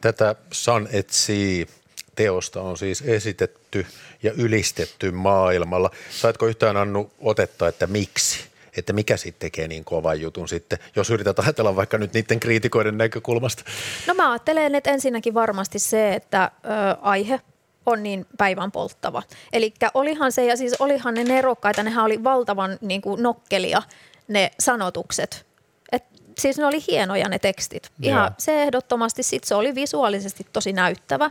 [0.00, 1.66] Tätä Sun et Sea
[2.14, 3.86] teosta on siis esitetty
[4.22, 5.90] ja ylistetty maailmalla.
[6.10, 8.44] Saitko yhtään Annu otetta, että miksi?
[8.76, 12.98] Että mikä sitten tekee niin kovan jutun sitten, jos yrität ajatella vaikka nyt niiden kriitikoiden
[12.98, 13.64] näkökulmasta.
[14.06, 16.68] No mä ajattelen, että ensinnäkin varmasti se, että ö,
[17.00, 17.40] aihe
[17.86, 19.22] on niin päivän polttava.
[19.52, 23.82] Eli olihan se, ja siis olihan ne nerokkaita, nehän oli valtavan niin kuin nokkelia
[24.28, 25.46] ne sanotukset.
[25.92, 26.04] Et,
[26.38, 27.90] siis ne oli hienoja ne tekstit.
[28.02, 28.30] Ihan Joo.
[28.38, 31.30] se ehdottomasti, sit se oli visuaalisesti tosi näyttävä.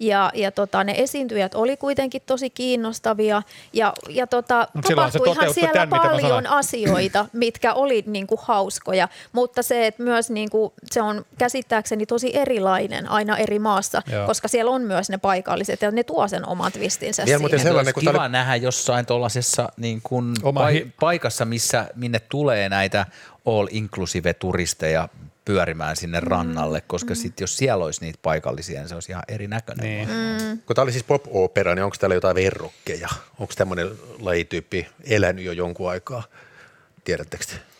[0.00, 3.42] Ja, ja tota, ne esiintyjät oli kuitenkin tosi kiinnostavia
[3.72, 10.02] ja, ja tota, tapahtuihan siellä tämän, paljon asioita, mitkä oli niinku hauskoja, mutta se, että
[10.02, 14.26] myös niinku, se on käsittääkseni tosi erilainen aina eri maassa, Joo.
[14.26, 17.60] koska siellä on myös ne paikalliset ja ne tuo sen oman twistinsä Vielä siihen.
[17.60, 22.68] sellainen, kun kiva oli- nähdä jossain tuollaisessa niin kuin Oma hi- paikassa, missä minne tulee
[22.68, 23.06] näitä
[23.46, 25.08] all-inclusive turisteja
[25.44, 29.86] pyörimään sinne rannalle, koska sit jos siellä olisi niitä paikallisia, niin se olisi ihan erinäköinen.
[29.86, 30.62] Niin.
[30.66, 33.08] Kun tämä oli siis pop-opera, niin onko täällä jotain verrokkeja?
[33.38, 36.22] Onko tämmöinen lajityyppi elänyt jo jonkun aikaa?
[37.04, 37.70] Tiedättekö te?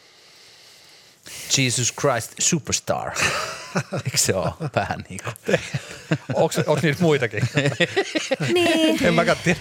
[1.59, 3.11] Jesus Christ Superstar.
[4.05, 5.59] Eikö se ole vähän niin kuin?
[6.35, 7.43] Onko niitä muitakin?
[8.55, 9.61] Niin, en mäkään tiedä.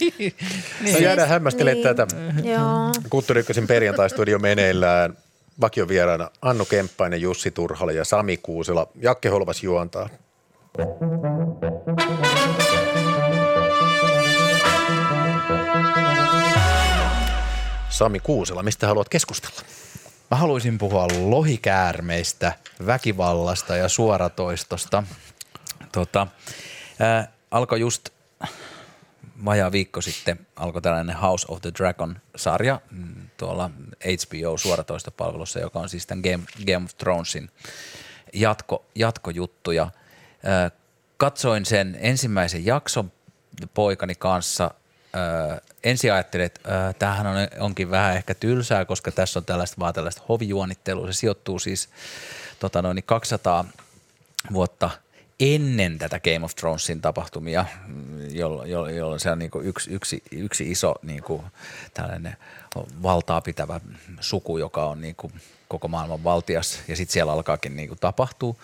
[0.00, 0.34] niin.
[0.92, 1.96] No jäädään hämmästelemään niin.
[1.96, 2.16] tätä.
[2.48, 2.92] joo.
[3.10, 5.16] Kulttuuri Ykkösen perjantaistudio meneillään.
[5.62, 8.86] Vakiovieraana Annu Kemppainen, Jussi Turhala ja Sami Kuusela.
[8.94, 10.08] Jakke Holvas juontaa.
[17.88, 19.60] Sami Kuusela, mistä haluat keskustella?
[20.30, 22.52] Mä haluaisin puhua lohikäärmeistä,
[22.86, 25.02] väkivallasta ja suoratoistosta.
[25.92, 26.26] Tota,
[27.00, 28.08] ää, alkoi just
[29.44, 33.70] vajaa viikko sitten alkoi tällainen House of the Dragon-sarja mm, tuolla
[34.04, 37.50] HBO-suoratoistopalvelussa, joka on siis tämän Game, Game of Thronesin
[38.32, 39.70] jatko, jatkojuttu.
[39.70, 39.90] Ja,
[40.44, 40.70] ää,
[41.16, 43.12] katsoin sen ensimmäisen jakson
[43.74, 44.70] poikani kanssa.
[45.84, 50.22] Ensin ajattelin, että tämähän on, onkin vähän ehkä tylsää, koska tässä on tällaista vaan tällaista
[50.28, 51.06] hovijuonittelua.
[51.06, 51.88] Se sijoittuu siis
[52.60, 53.64] tota noin, 200
[54.52, 54.90] vuotta
[55.40, 57.64] ennen tätä Game of Thronesin tapahtumia,
[58.30, 61.42] jolloin, jolloin, jolloin se on niin kuin yksi, yksi, yksi iso niin kuin
[61.94, 62.36] tällainen
[63.02, 63.80] valtaa pitävä
[64.20, 65.32] suku, joka on niin kuin
[65.68, 68.58] koko maailman valtias ja sitten siellä alkaakin niin kuin tapahtuu.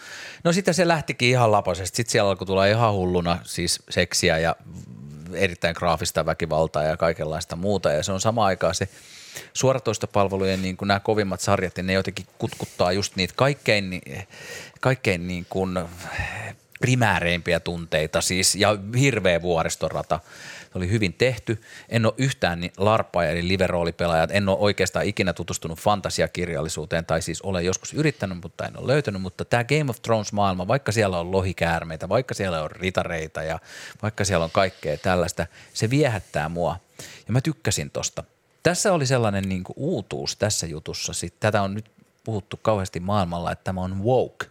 [0.44, 1.96] No sitten se lähtikin ihan lapasesti.
[1.96, 4.56] Sitten siellä alkoi tulla ihan hulluna siis seksiä ja
[5.32, 8.88] erittäin graafista väkivaltaa ja kaikenlaista muuta ja se on sama aikaa se
[9.52, 14.00] suoratoistopalvelujen niin kuin nämä kovimmat sarjat, niin ne jotenkin kutkuttaa just niitä kaikkein,
[14.80, 15.78] kaikkein niin kuin
[16.80, 20.20] primääreimpiä tunteita siis ja hirveä vuoristorata.
[20.72, 21.62] Se oli hyvin tehty.
[21.88, 24.30] En ole yhtään niin larppaja eli liveroolipelaajat.
[24.32, 29.22] En ole oikeastaan ikinä tutustunut fantasiakirjallisuuteen tai siis olen joskus yrittänyt, mutta en ole löytänyt.
[29.22, 33.58] Mutta tämä Game of Thrones-maailma, vaikka siellä on lohikäärmeitä, vaikka siellä on ritareita ja
[34.02, 36.76] vaikka siellä on kaikkea tällaista, se viehättää mua.
[37.26, 38.24] Ja mä tykkäsin tosta.
[38.68, 41.12] Tässä oli sellainen niin kuin uutuus tässä jutussa.
[41.12, 41.90] Sitten tätä on nyt
[42.24, 44.46] puhuttu kauheasti maailmalla, että tämä on woke.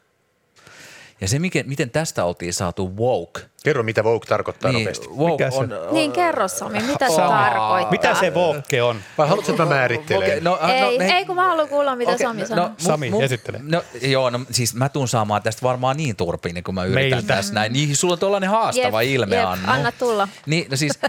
[1.21, 3.41] Ja se, miten, miten tästä oltiin saatu woke.
[3.67, 5.07] Kerro, mitä Vogue tarkoittaa Niin, nopeasti.
[5.07, 7.91] woke Mikä se- on, Niin kerro Sami, mitä se tarkoittaa?
[7.91, 8.99] Mitä se vokke on?
[9.17, 10.23] Vai haluatko, että mä määrittelen?
[10.27, 12.67] Okei, no, Ei, no, me- ei kun mä haluan kuulla, mitä Okei, Sami no, sanoo.
[12.67, 13.59] mu- Sami, mu- esittele.
[13.63, 17.09] No, joo, no siis mä tuun saamaan tästä varmaan niin turpiin, niin kun mä yritän
[17.09, 17.35] Meiltä.
[17.35, 17.73] tässä näin.
[17.73, 19.71] Niin, sulla on tuollainen haastava Jep, ilme, jep, Annu.
[19.71, 20.27] anna tulla.
[20.45, 20.99] Niin, no siis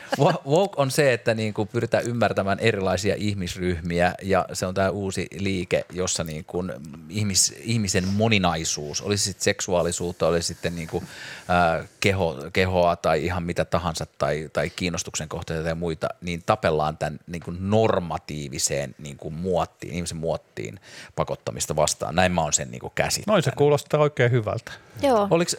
[0.47, 5.27] woke on se, että niin kuin pyritään ymmärtämään erilaisia ihmisryhmiä ja se on tämä uusi
[5.39, 6.73] liike, jossa niin kuin
[7.09, 11.05] ihmis, ihmisen moninaisuus, olisi sitten seksuaalisuutta, olisi sitten niin kuin,
[11.49, 16.99] ää, keho, kehoa tai ihan mitä tahansa tai, tai kiinnostuksen kohteita ja muita, niin tapellaan
[16.99, 20.81] tämän niin kuin normatiiviseen niin kuin muottiin, ihmisen muottiin
[21.17, 22.15] pakottamista vastaan.
[22.15, 23.27] Näin mä oon sen niin kuin käsittänyt.
[23.27, 24.73] Noin se kuulostaa oikein hyvältä.
[25.03, 25.29] Joo.
[25.31, 25.57] Oliks,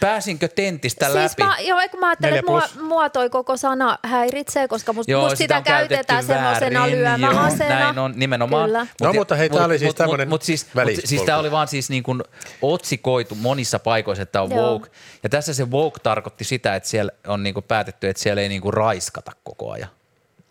[0.00, 1.42] pääsinkö tentistä Siis läpi?
[1.42, 5.22] mä, joo, kun mä ajattelin, että mua, mua toi koko sana häiritsee, koska musta, Joo,
[5.22, 6.86] musta sitä sitä, käytetään semmoisena.
[6.86, 8.64] Joo, näin on nimenomaan.
[8.68, 8.86] Kyllä.
[9.02, 11.90] No, mutta hei, tää oli siis tämmönen Mut, siis, mut, siis tämä oli vaan siis
[11.90, 12.22] niin kuin
[12.62, 14.72] otsikoitu monissa paikoissa, että tämä on Joo.
[14.72, 14.90] woke.
[15.22, 18.48] Ja tässä se woke tarkoitti sitä, että siellä on niin kuin päätetty, että siellä ei
[18.48, 19.88] niin kuin raiskata koko ajan.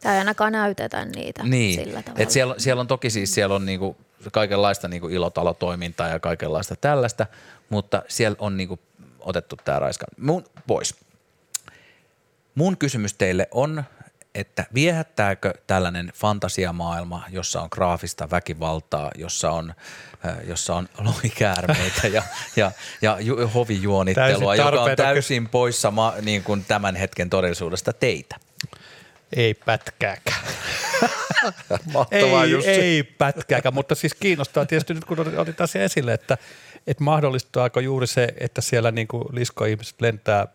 [0.04, 2.24] Tai ainakaan näytetä niitä Niin, sillä tavalla.
[2.24, 3.98] että siellä, siellä on toki siis siellä on niinku
[4.32, 7.26] kaikenlaista niinku ilotalotoimintaa ja kaikenlaista tällaista,
[7.72, 8.80] mutta siellä on niinku
[9.20, 10.96] otettu tämä raiska mun pois.
[12.56, 13.84] Mun kysymys teille on,
[14.36, 19.74] että viehättääkö tällainen fantasiamaailma, jossa on graafista väkivaltaa, jossa on,
[20.26, 22.24] äh, jossa on lohikäärmeitä ja,
[22.56, 28.36] ja, ja ju- hovijuonittelua, joka on täysin poissa ma, niin kuin tämän hetken todellisuudesta teitä?
[29.36, 30.42] Ei pätkääkään.
[31.94, 32.70] Mahtavaa, ei, Jussi.
[32.70, 36.38] ei pätkääkään, mutta siis kiinnostaa tietysti nyt kun otit- asia esille, että,
[36.88, 40.48] että mahdollistaako juuri se, että siellä niin kuin liskoihmiset lentää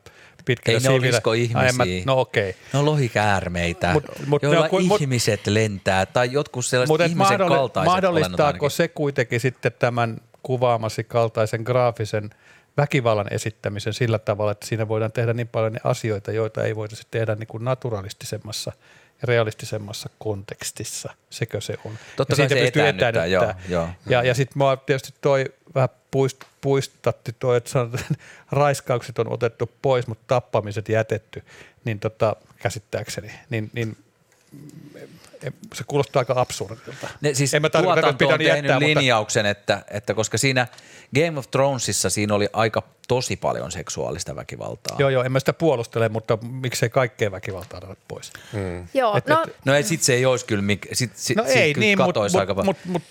[0.44, 1.72] pitkällä Ei ne ole liskoihmisiä.
[1.72, 2.50] Mä- No okei.
[2.50, 2.62] Okay.
[2.72, 7.04] No lohikäärmeitä, Mut- mut ne joilla on kuin- mut- ihmiset lentää tai jotkut sellaiset Mutta
[7.04, 12.30] ihmisen kaltaiset olennot mahdollistaako se kuitenkin sitten tämän kuvaamasi kaltaisen graafisen
[12.76, 17.06] väkivallan esittämisen sillä tavalla, että siinä voidaan tehdä niin paljon ne asioita, joita ei voitaisi
[17.10, 18.72] tehdä niin kuin naturalistisemmassa
[19.22, 21.14] ja realistisemmassa kontekstissa.
[21.30, 21.98] Sekö se on?
[22.16, 23.64] Totta ja siitä se pystyy etäännyttää, etäännyttää.
[23.68, 23.88] joo, joo.
[24.06, 28.14] Ja, ja sitten mua tietysti toi vähän puist, puistatti toi, että sanotaan, että
[28.52, 31.42] raiskaukset on otettu pois, mutta tappamiset jätetty,
[31.84, 33.96] niin tota, käsittääkseni, niin, niin
[35.74, 37.08] se kuulostaa aika absurdilta.
[37.20, 40.66] Ne, siis En mä tarkoita, että tehnyt jättää, mutta- linjauksen, että, että koska siinä
[41.14, 44.96] Game of Thronesissa siinä oli aika tosi paljon seksuaalista väkivaltaa.
[44.98, 48.32] Joo, joo, en mä sitä puolustele, mutta miksei kaikkea väkivaltaa oteta pois.
[48.94, 51.44] Joo, Et- no et- No ei, sit se ei olisi kyllä, mik, sit, sit, No
[51.44, 52.76] sit ei kyllä niin, mutta mut, aika mut, paljon.
[52.84, 53.02] mut,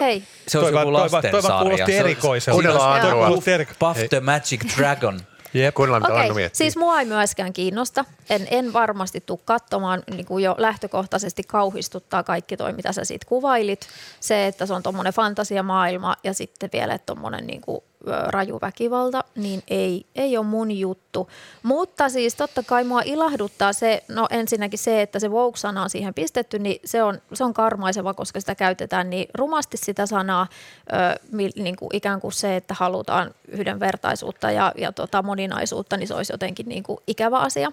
[0.00, 0.22] hei.
[0.48, 1.58] se olisi joku vaan- toi lastensarja.
[1.60, 2.54] kuulosti erikoiselta.
[2.54, 5.20] Kuunnellaan kuulosti Puff the Magic Dragon.
[5.54, 5.74] Jep.
[5.74, 6.56] Kuunnellaan, mitä Okei, Annu miettii.
[6.56, 8.04] siis mua ei myöskään kiinnosta.
[8.30, 13.26] En, en varmasti tule katsomaan, niin kuin jo lähtökohtaisesti kauhistuttaa kaikki toi, mitä sä siitä
[13.28, 13.88] kuvailit.
[14.20, 19.62] Se, että se on tuommoinen fantasiamaailma ja sitten vielä tuommoinen niin kuin, raju väkivalta, niin
[19.68, 21.30] ei, ei ole mun juttu.
[21.62, 26.14] Mutta siis totta kai mua ilahduttaa se, no ensinnäkin se, että se woke-sana on siihen
[26.14, 30.46] pistetty, niin se on, se on karmaiseva, koska sitä käytetään niin rumasti sitä sanaa,
[30.92, 36.14] ö, niin kuin ikään kuin se, että halutaan yhdenvertaisuutta ja, ja tota moninaisuutta, niin se
[36.14, 37.72] olisi jotenkin niin kuin ikävä asia.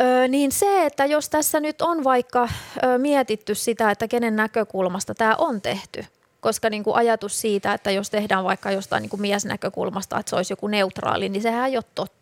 [0.00, 2.48] Öö, niin se, että jos tässä nyt on vaikka
[2.84, 6.04] ö, mietitty sitä, että kenen näkökulmasta tämä on tehty,
[6.46, 10.36] koska niin kuin ajatus siitä, että jos tehdään vaikka jostain niin kuin miesnäkökulmasta, että se
[10.36, 12.15] olisi joku neutraali, niin sehän ei ole totta.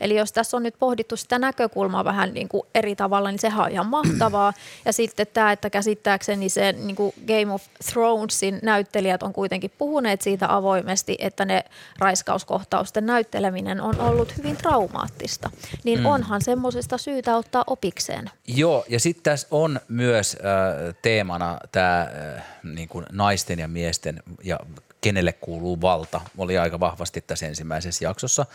[0.00, 3.64] Eli jos tässä on nyt pohdittu sitä näkökulmaa vähän niin kuin eri tavalla, niin sehän
[3.64, 4.52] on ihan mahtavaa.
[4.84, 10.22] Ja sitten tämä, että käsittääkseni se niin kuin Game of Thronesin näyttelijät on kuitenkin puhuneet
[10.22, 11.64] siitä avoimesti, että ne
[11.98, 15.50] raiskauskohtausten näytteleminen on ollut hyvin traumaattista.
[15.84, 16.06] Niin mm.
[16.06, 18.30] onhan semmoisesta syytä ottaa opikseen.
[18.46, 24.22] Joo, ja sitten tässä on myös äh, teemana tämä äh, niin kuin naisten ja miesten
[24.44, 24.58] ja
[25.06, 28.46] kenelle kuuluu valta, oli aika vahvasti tässä ensimmäisessä jaksossa.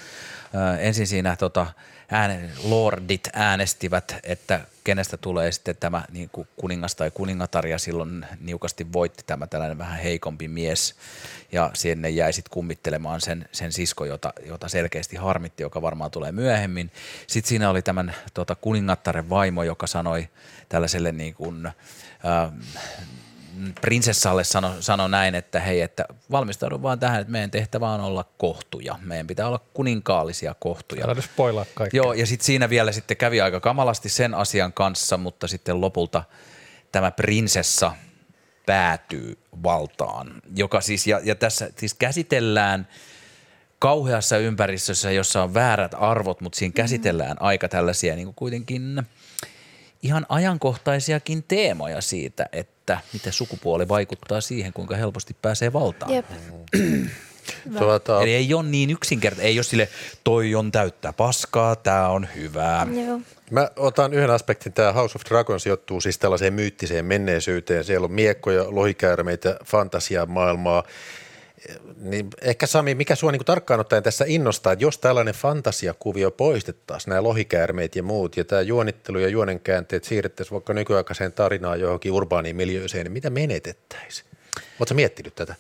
[0.80, 1.68] Ensin siinä tota,
[2.10, 8.26] ääne, lordit äänestivät, että kenestä tulee sitten tämä niin kuin kuningas tai kuningatar ja silloin
[8.40, 10.96] niukasti voitti tämä tällainen vähän heikompi mies
[11.52, 16.32] ja sinne jäi sitten kummittelemaan sen, sen sisko, jota, jota selkeästi harmitti, joka varmaan tulee
[16.32, 16.92] myöhemmin.
[17.28, 20.30] Sitten siinä oli tämän tota, kuningattaren vaimo, joka sanoi
[20.70, 21.74] tällaiselle niin kuin, äh,
[23.82, 28.26] prinsessalle sano, sano näin, että hei, että valmistaudu vaan tähän, että meidän tehtävä on olla
[28.38, 29.00] kohtuja.
[29.02, 31.06] Meidän pitää olla kuninkaallisia kohtuja.
[31.06, 31.98] Älä spoilaa kaikkea.
[31.98, 36.24] Joo, ja sitten siinä vielä sitten kävi aika kamalasti sen asian kanssa, mutta sitten lopulta
[36.92, 37.92] tämä prinsessa
[38.66, 42.88] päätyy valtaan, joka siis, ja, ja tässä siis käsitellään
[43.80, 49.04] kauheassa ympäristössä, jossa on väärät arvot, mutta siinä käsitellään aika tällaisia niin kuin kuitenkin
[50.02, 56.14] ihan ajankohtaisiakin teemoja siitä, että miten sukupuoli vaikuttaa siihen, kuinka helposti pääsee valtaan.
[56.14, 56.26] Jep.
[57.80, 59.90] Tuota, Eli ei ole niin yksinkertainen, ei ole sille,
[60.24, 62.88] toi on täyttä paskaa, tämä on hyvää.
[63.06, 63.20] Joo.
[63.52, 64.74] Mä otan yhden aspektin.
[64.74, 67.84] Tämä House of Dragons sijoittuu siis tällaiseen myyttiseen menneisyyteen.
[67.84, 70.84] Siellä on miekkoja, lohikäärmeitä, fantasiamaailmaa.
[71.98, 77.10] Niin ehkä Sami, mikä sua niin tarkkaan ottaen tässä innostaa, että jos tällainen fantasiakuvio poistettaisiin,
[77.10, 82.56] nämä lohikäärmeet ja muut, ja tämä juonittelu ja juonenkäänteet siirrettäisiin vaikka nykyaikaiseen tarinaan johonkin urbaaniin
[82.56, 84.32] miljööseen, niin mitä menetettäisiin?
[84.82, 85.56] Oletko miettinyt tätä?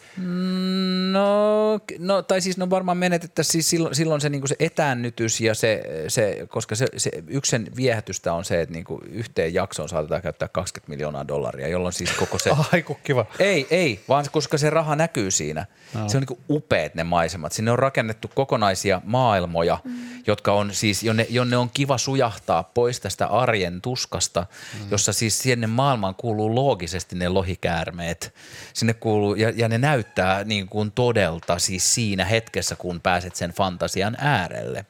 [1.12, 5.56] No, no, tai siis no varmaan menetettäisiin siis silloin, silloin se, niin se etäännytys ja
[5.56, 10.48] se, se koska se, se yksen viehätystä on se, että niin yhteen jaksoon saatetaan käyttää
[10.48, 12.50] 20 miljoonaa dollaria, jolloin siis koko se...
[12.74, 13.26] Ai kiva.
[13.40, 15.66] Ei, ei, vaan koska se raha näkyy siinä.
[15.94, 16.10] No.
[16.10, 17.52] Se on niin upeat ne maisemat.
[17.52, 19.92] Sinne on rakennettu kokonaisia maailmoja, mm.
[20.28, 24.92] jotka on siis, jonne, jonne on kiva sujahtaa pois tästä arjen tuskasta, mm.
[24.92, 28.34] jossa siis sinne maailmaan kuuluu loogisesti ne lohikäärmeet.
[28.74, 33.52] Sinne kuuluu, ja, ja ne näyttää niin kuin todelta siis siinä hetkessä, kun pääset sen
[33.52, 34.86] fantasian äärelle.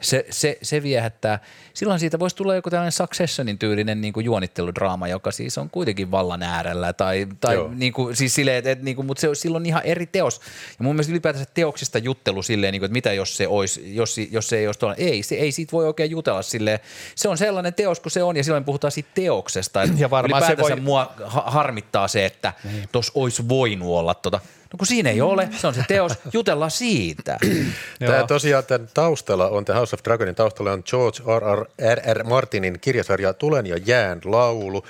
[0.00, 1.38] Se, se, se viehättää.
[1.74, 6.10] Silloin siitä voisi tulla joku tällainen Successionin tyylinen niin kuin juonitteludraama, joka siis on kuitenkin
[6.10, 6.92] vallan äärellä.
[6.92, 9.82] Tai, tai niin kuin, siis silleen, että, että niin kuin, mutta se on silloin ihan
[9.84, 10.40] eri teos.
[10.78, 14.16] Ja mun mielestä ylipäätänsä teoksista juttelu silleen, niin kuin, että mitä jos se, olisi, jos,
[14.30, 14.94] jos se ei olisi tuolla.
[14.94, 16.78] Ei, se, ei siitä voi oikein jutella silleen.
[17.14, 19.80] Se on sellainen teos kuin se on ja silloin puhutaan siitä teoksesta.
[19.96, 22.88] Ja varmaan se voi- mua ha- harmittaa se, että niin.
[22.92, 24.40] tuossa olisi voinut olla tota.
[24.72, 27.38] No kun siinä ei ole, se on se teos, jutellaan siitä.
[27.98, 31.58] Tämä tosiaan tämän taustalla on, tämä House of Dragonin taustalla on George R.
[31.58, 31.66] R.
[31.94, 32.16] R.
[32.16, 32.24] R.
[32.24, 34.84] Martinin kirjasarja Tulen ja jään laulu.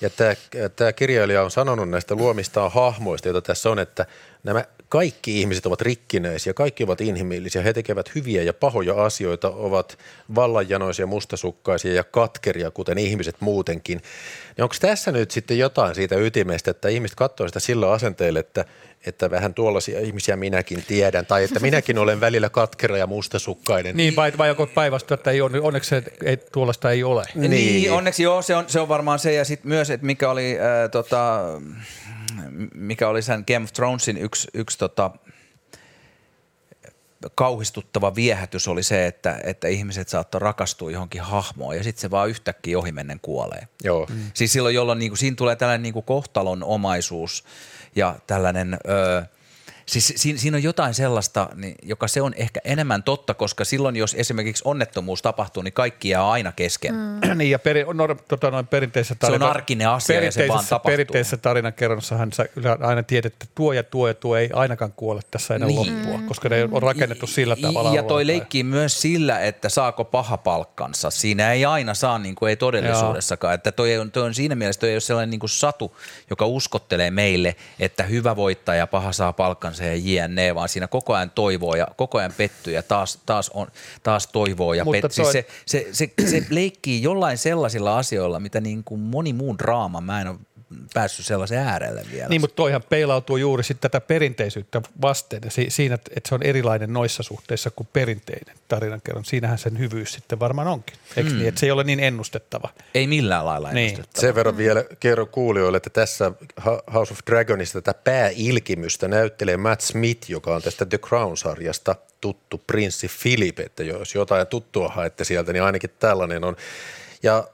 [0.00, 0.34] Ja tämä,
[0.76, 4.06] tämä kirjailija on sanonut näistä luomistaan hahmoista, joita tässä on, että
[4.42, 9.98] nämä kaikki ihmiset ovat rikkinäisiä, kaikki ovat inhimillisiä, he tekevät hyviä ja pahoja asioita, ovat
[10.34, 13.98] vallanjanoisia, mustasukkaisia ja katkeria, kuten ihmiset muutenkin.
[14.56, 18.64] Niin onko tässä nyt sitten jotain siitä ytimestä, että ihmiset katsoo sitä sillä asenteella, että,
[19.06, 23.96] että vähän tuollaisia ihmisiä minäkin tiedän, tai että minäkin olen välillä katkera ja mustasukkainen.
[23.96, 27.24] Niin, vai, vai joko päinvastoin, että ei, onneksi se, ei, tuollaista ei ole.
[27.34, 27.50] Niin.
[27.50, 30.58] niin, onneksi joo, se on, se on varmaan se, ja sitten myös, että mikä oli
[30.60, 31.40] äh, tota,
[32.74, 35.10] mikä oli sen Game of Thronesin yksi, yksi tota,
[37.34, 42.28] kauhistuttava viehätys oli se, että, että ihmiset saattoi rakastua johonkin hahmoon ja sitten se vaan
[42.28, 43.68] yhtäkkiä ohimennen kuolee.
[43.84, 44.06] Joo.
[44.10, 44.30] Mm.
[44.34, 47.44] Siis silloin, jolloin niin kuin, siinä tulee tällainen niin kuin kohtalon omaisuus
[47.96, 48.78] ja tällainen...
[48.88, 49.22] Öö,
[49.90, 53.96] Siis siinä, siinä on jotain sellaista, niin, joka se on ehkä enemmän totta, koska silloin,
[53.96, 56.94] jos esimerkiksi onnettomuus tapahtuu, niin kaikki jää aina kesken.
[56.94, 57.20] Mm.
[57.38, 60.64] niin, ja peri, no, tota, noin perinteisessä tarina, se on arkinen asia ja se vaan
[60.68, 60.90] tapahtuu.
[60.90, 62.48] Perinteisessä tarinankerronnassahan sä
[62.80, 66.02] aina tiedät, että tuo ja tuo ja tuo ei ainakaan kuole tässä enää niin.
[66.02, 67.94] loppua, koska ne on rakennettu sillä tavalla.
[67.94, 71.10] Ja toi leikkii myös sillä, että saako paha palkkansa.
[71.10, 73.54] Siinä ei aina saa, niin kuin ei todellisuudessakaan.
[73.54, 75.96] Että toi on, toi on siinä mielessä toi ei ole sellainen niin kuin satu,
[76.30, 81.14] joka uskottelee meille, että hyvä voittaa ja paha saa palkkansa se jne, vaan siinä koko
[81.14, 83.66] ajan toivoo ja koko ajan pettyy ja taas, taas, on,
[84.02, 85.10] taas toivoo ja pettyy.
[85.10, 85.32] Siis toi...
[85.32, 90.20] se, se, se, se leikkii jollain sellaisilla asioilla, mitä niin kuin moni muun draama, mä
[90.20, 90.36] en ole
[90.94, 92.28] päässyt sellaisen äärelle vielä.
[92.28, 96.92] Niin, mutta toihan peilautuu juuri sitten tätä perinteisyyttä vasten ja siinä, että se on erilainen
[96.92, 99.24] noissa suhteissa kuin perinteinen tarinankerron.
[99.24, 101.36] Siinähän sen hyvyys sitten varmaan onkin, eikö mm.
[101.36, 101.48] niin?
[101.48, 102.68] Että se ei ole niin ennustettava.
[102.94, 103.88] Ei millään lailla niin.
[103.88, 104.20] ennustettava.
[104.20, 106.32] Sen verran vielä kerro kuulijoille, että tässä
[106.94, 113.10] House of Dragonista tätä pääilkimystä näyttelee Matt Smith, joka on tästä The Crown-sarjasta tuttu prinssi
[113.22, 116.56] Philip, että jos jotain tuttua haette sieltä, niin ainakin tällainen on.
[117.22, 117.48] Ja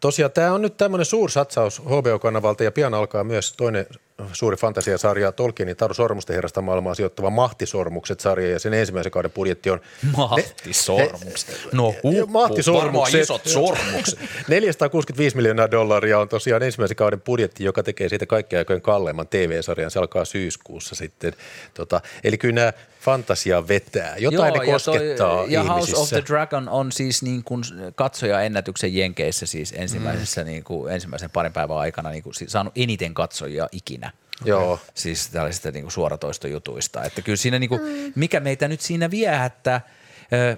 [0.00, 3.86] tosiaan tämä on nyt tämmöinen suursatsaus HBO-kanavalta ja pian alkaa myös toinen
[4.32, 9.80] suuri fantasiasarja Tolkienin Taru Sormusten herrasta maailmaa sijoittava Mahtisormukset-sarja ja sen ensimmäisen kauden budjetti on...
[10.16, 11.68] Mahtisormukset?
[11.72, 13.20] No huppu, Mahtisormukset.
[13.20, 14.18] isot sormukset.
[14.48, 19.90] 465 miljoonaa dollaria on tosiaan ensimmäisen kauden budjetti, joka tekee siitä kaikkien aikojen kalleimman TV-sarjan.
[19.90, 21.32] Se alkaa syyskuussa sitten.
[21.74, 22.72] Tota, eli kyllä nämä
[23.06, 24.16] fantasia vetää.
[24.18, 27.62] Jotain Joo, ne koskettaa ja, toi, ja House of the Dragon on siis niin kuin
[27.94, 30.46] katsoja-ennätyksen Jenkeissä siis ensimmäisessä mm.
[30.46, 34.12] niin kuin, ensimmäisen parin päivän aikana niin kuin, saanut eniten katsojia ikinä.
[34.44, 34.80] Joo.
[34.94, 37.04] Siis tällaisista niin kuin suoratoistojutuista.
[37.04, 39.80] Että kyllä siinä, niin kuin, mikä meitä nyt siinä viehättää,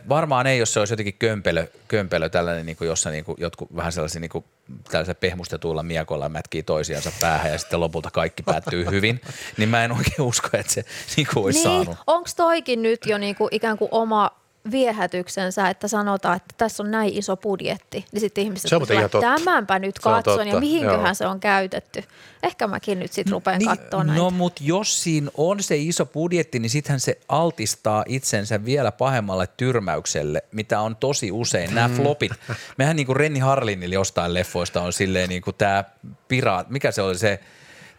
[0.09, 3.77] Varmaan ei, jos se olisi jotenkin kömpelö, kömpelö tällainen, niin kuin jossa niin kuin jotkut
[3.77, 4.45] vähän sellaisia niin kuin,
[4.91, 9.21] tällaisilla pehmustetuilla miekoilla mätkii toisiansa päähän ja sitten lopulta kaikki päättyy hyvin,
[9.57, 10.85] niin mä en oikein usko, että se
[11.17, 11.97] niin kuin olisi niin, saanut.
[12.07, 14.31] Onko toikin nyt jo niin kuin ikään kuin oma
[14.71, 19.99] viehätyksensä, että sanotaan, että tässä on näin iso budjetti, niin sitten ihmiset että tämänpä nyt
[19.99, 21.15] katson ja mihinköhän Joo.
[21.15, 22.05] se on käytetty.
[22.43, 24.23] Ehkä mäkin nyt sitten rupean niin, katsoa näitä.
[24.23, 29.49] No mutta jos siinä on se iso budjetti, niin sittenhän se altistaa itsensä vielä pahemmalle
[29.57, 31.75] tyrmäykselle, mitä on tosi usein.
[31.75, 31.95] Nämä mm.
[31.95, 32.33] flopit,
[32.79, 35.85] mehän niin kuin Renni Harlinille jostain leffoista on silleen niin kuin tämä
[36.29, 37.41] piraat, mikä se oli se–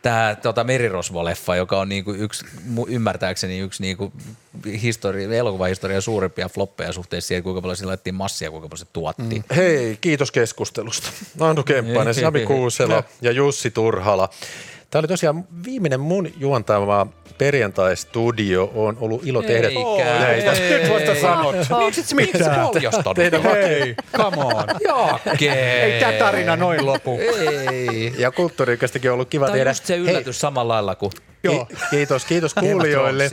[0.02, 2.46] tämä tota, Merirosvo-leffa, joka on niinku yksi,
[2.88, 4.14] ymmärtääkseni yksi niinku
[4.82, 9.36] histori, elokuvahistorian suurimpia floppeja suhteessa siihen, kuinka paljon sillä laitettiin massia, kuinka paljon se tuotti.
[9.36, 9.56] Mm.
[9.56, 11.10] Hei, kiitos keskustelusta.
[11.40, 14.30] Annu Kemppainen, Sami Kuusela ja Jussi Turhala.
[14.90, 17.08] Tämä oli tosiaan viimeinen mun juontama
[17.40, 18.72] perjantai-studio.
[18.76, 20.20] On ollut ilo tehdä Eikä.
[20.20, 20.52] näitä.
[20.52, 21.56] Nyt vasta sanot.
[21.86, 22.68] Miksi et mitään?
[22.68, 23.16] paljastanut?
[23.16, 24.64] Teidän Hei, come on.
[25.32, 25.52] Jake.
[25.52, 27.20] Ei tämä tarina noin lopu.
[27.20, 28.14] Ei.
[28.18, 29.64] Ja kulttuurikästäkin on ollut kiva tämä tehdä.
[29.64, 30.42] Tämä on just se yllätys Hei.
[30.42, 31.12] samalla lailla kuin...
[31.44, 31.68] Joo.
[31.90, 33.30] Kiitos, kiitos kuulijoille.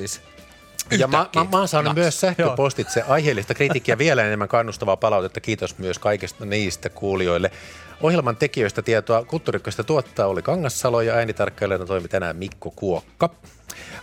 [0.98, 1.96] Ja mä, mä, mä oon saanut Naks.
[1.96, 5.40] myös sähköpostitse aiheellista kritiikkiä vielä enemmän kannustavaa palautetta.
[5.40, 7.50] Kiitos myös kaikista niistä kuulijoille.
[8.02, 13.30] Ohjelman tekijöistä tietoa Kulttuurikkoista tuottaa oli Kangassalo ja äänitarkkailijana toimi tänään Mikko Kuokka.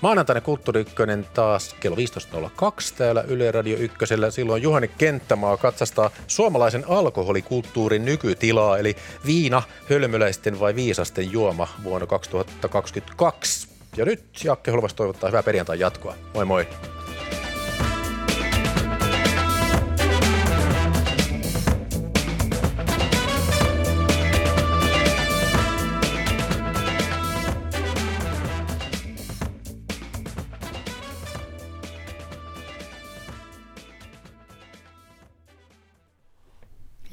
[0.03, 0.85] Maanantaina Kulttuuri
[1.33, 2.01] taas kello 15.02
[2.97, 3.97] täällä Yle Radio 1.
[4.29, 8.95] Silloin Juhani Kenttämaa katsastaa suomalaisen alkoholikulttuurin nykytilaa, eli
[9.25, 13.67] viina, hölmöläisten vai viisasten juoma vuonna 2022.
[13.97, 16.15] Ja nyt Jakke Holvas toivottaa hyvää perjantai jatkoa.
[16.33, 16.67] Moi moi!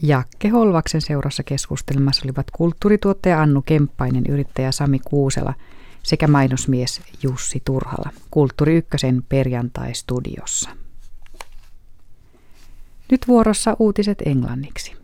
[0.02, 5.54] Jakke Holvaksen seurassa keskustelemassa olivat kulttuurituottaja Annu Kemppainen, yrittäjä Sami Kuusela
[6.02, 10.70] sekä mainosmies Jussi Turhala Kulttuuri Ykkösen perjantai-studiossa.
[13.10, 14.99] Nyt vuorossa uutiset englanniksi.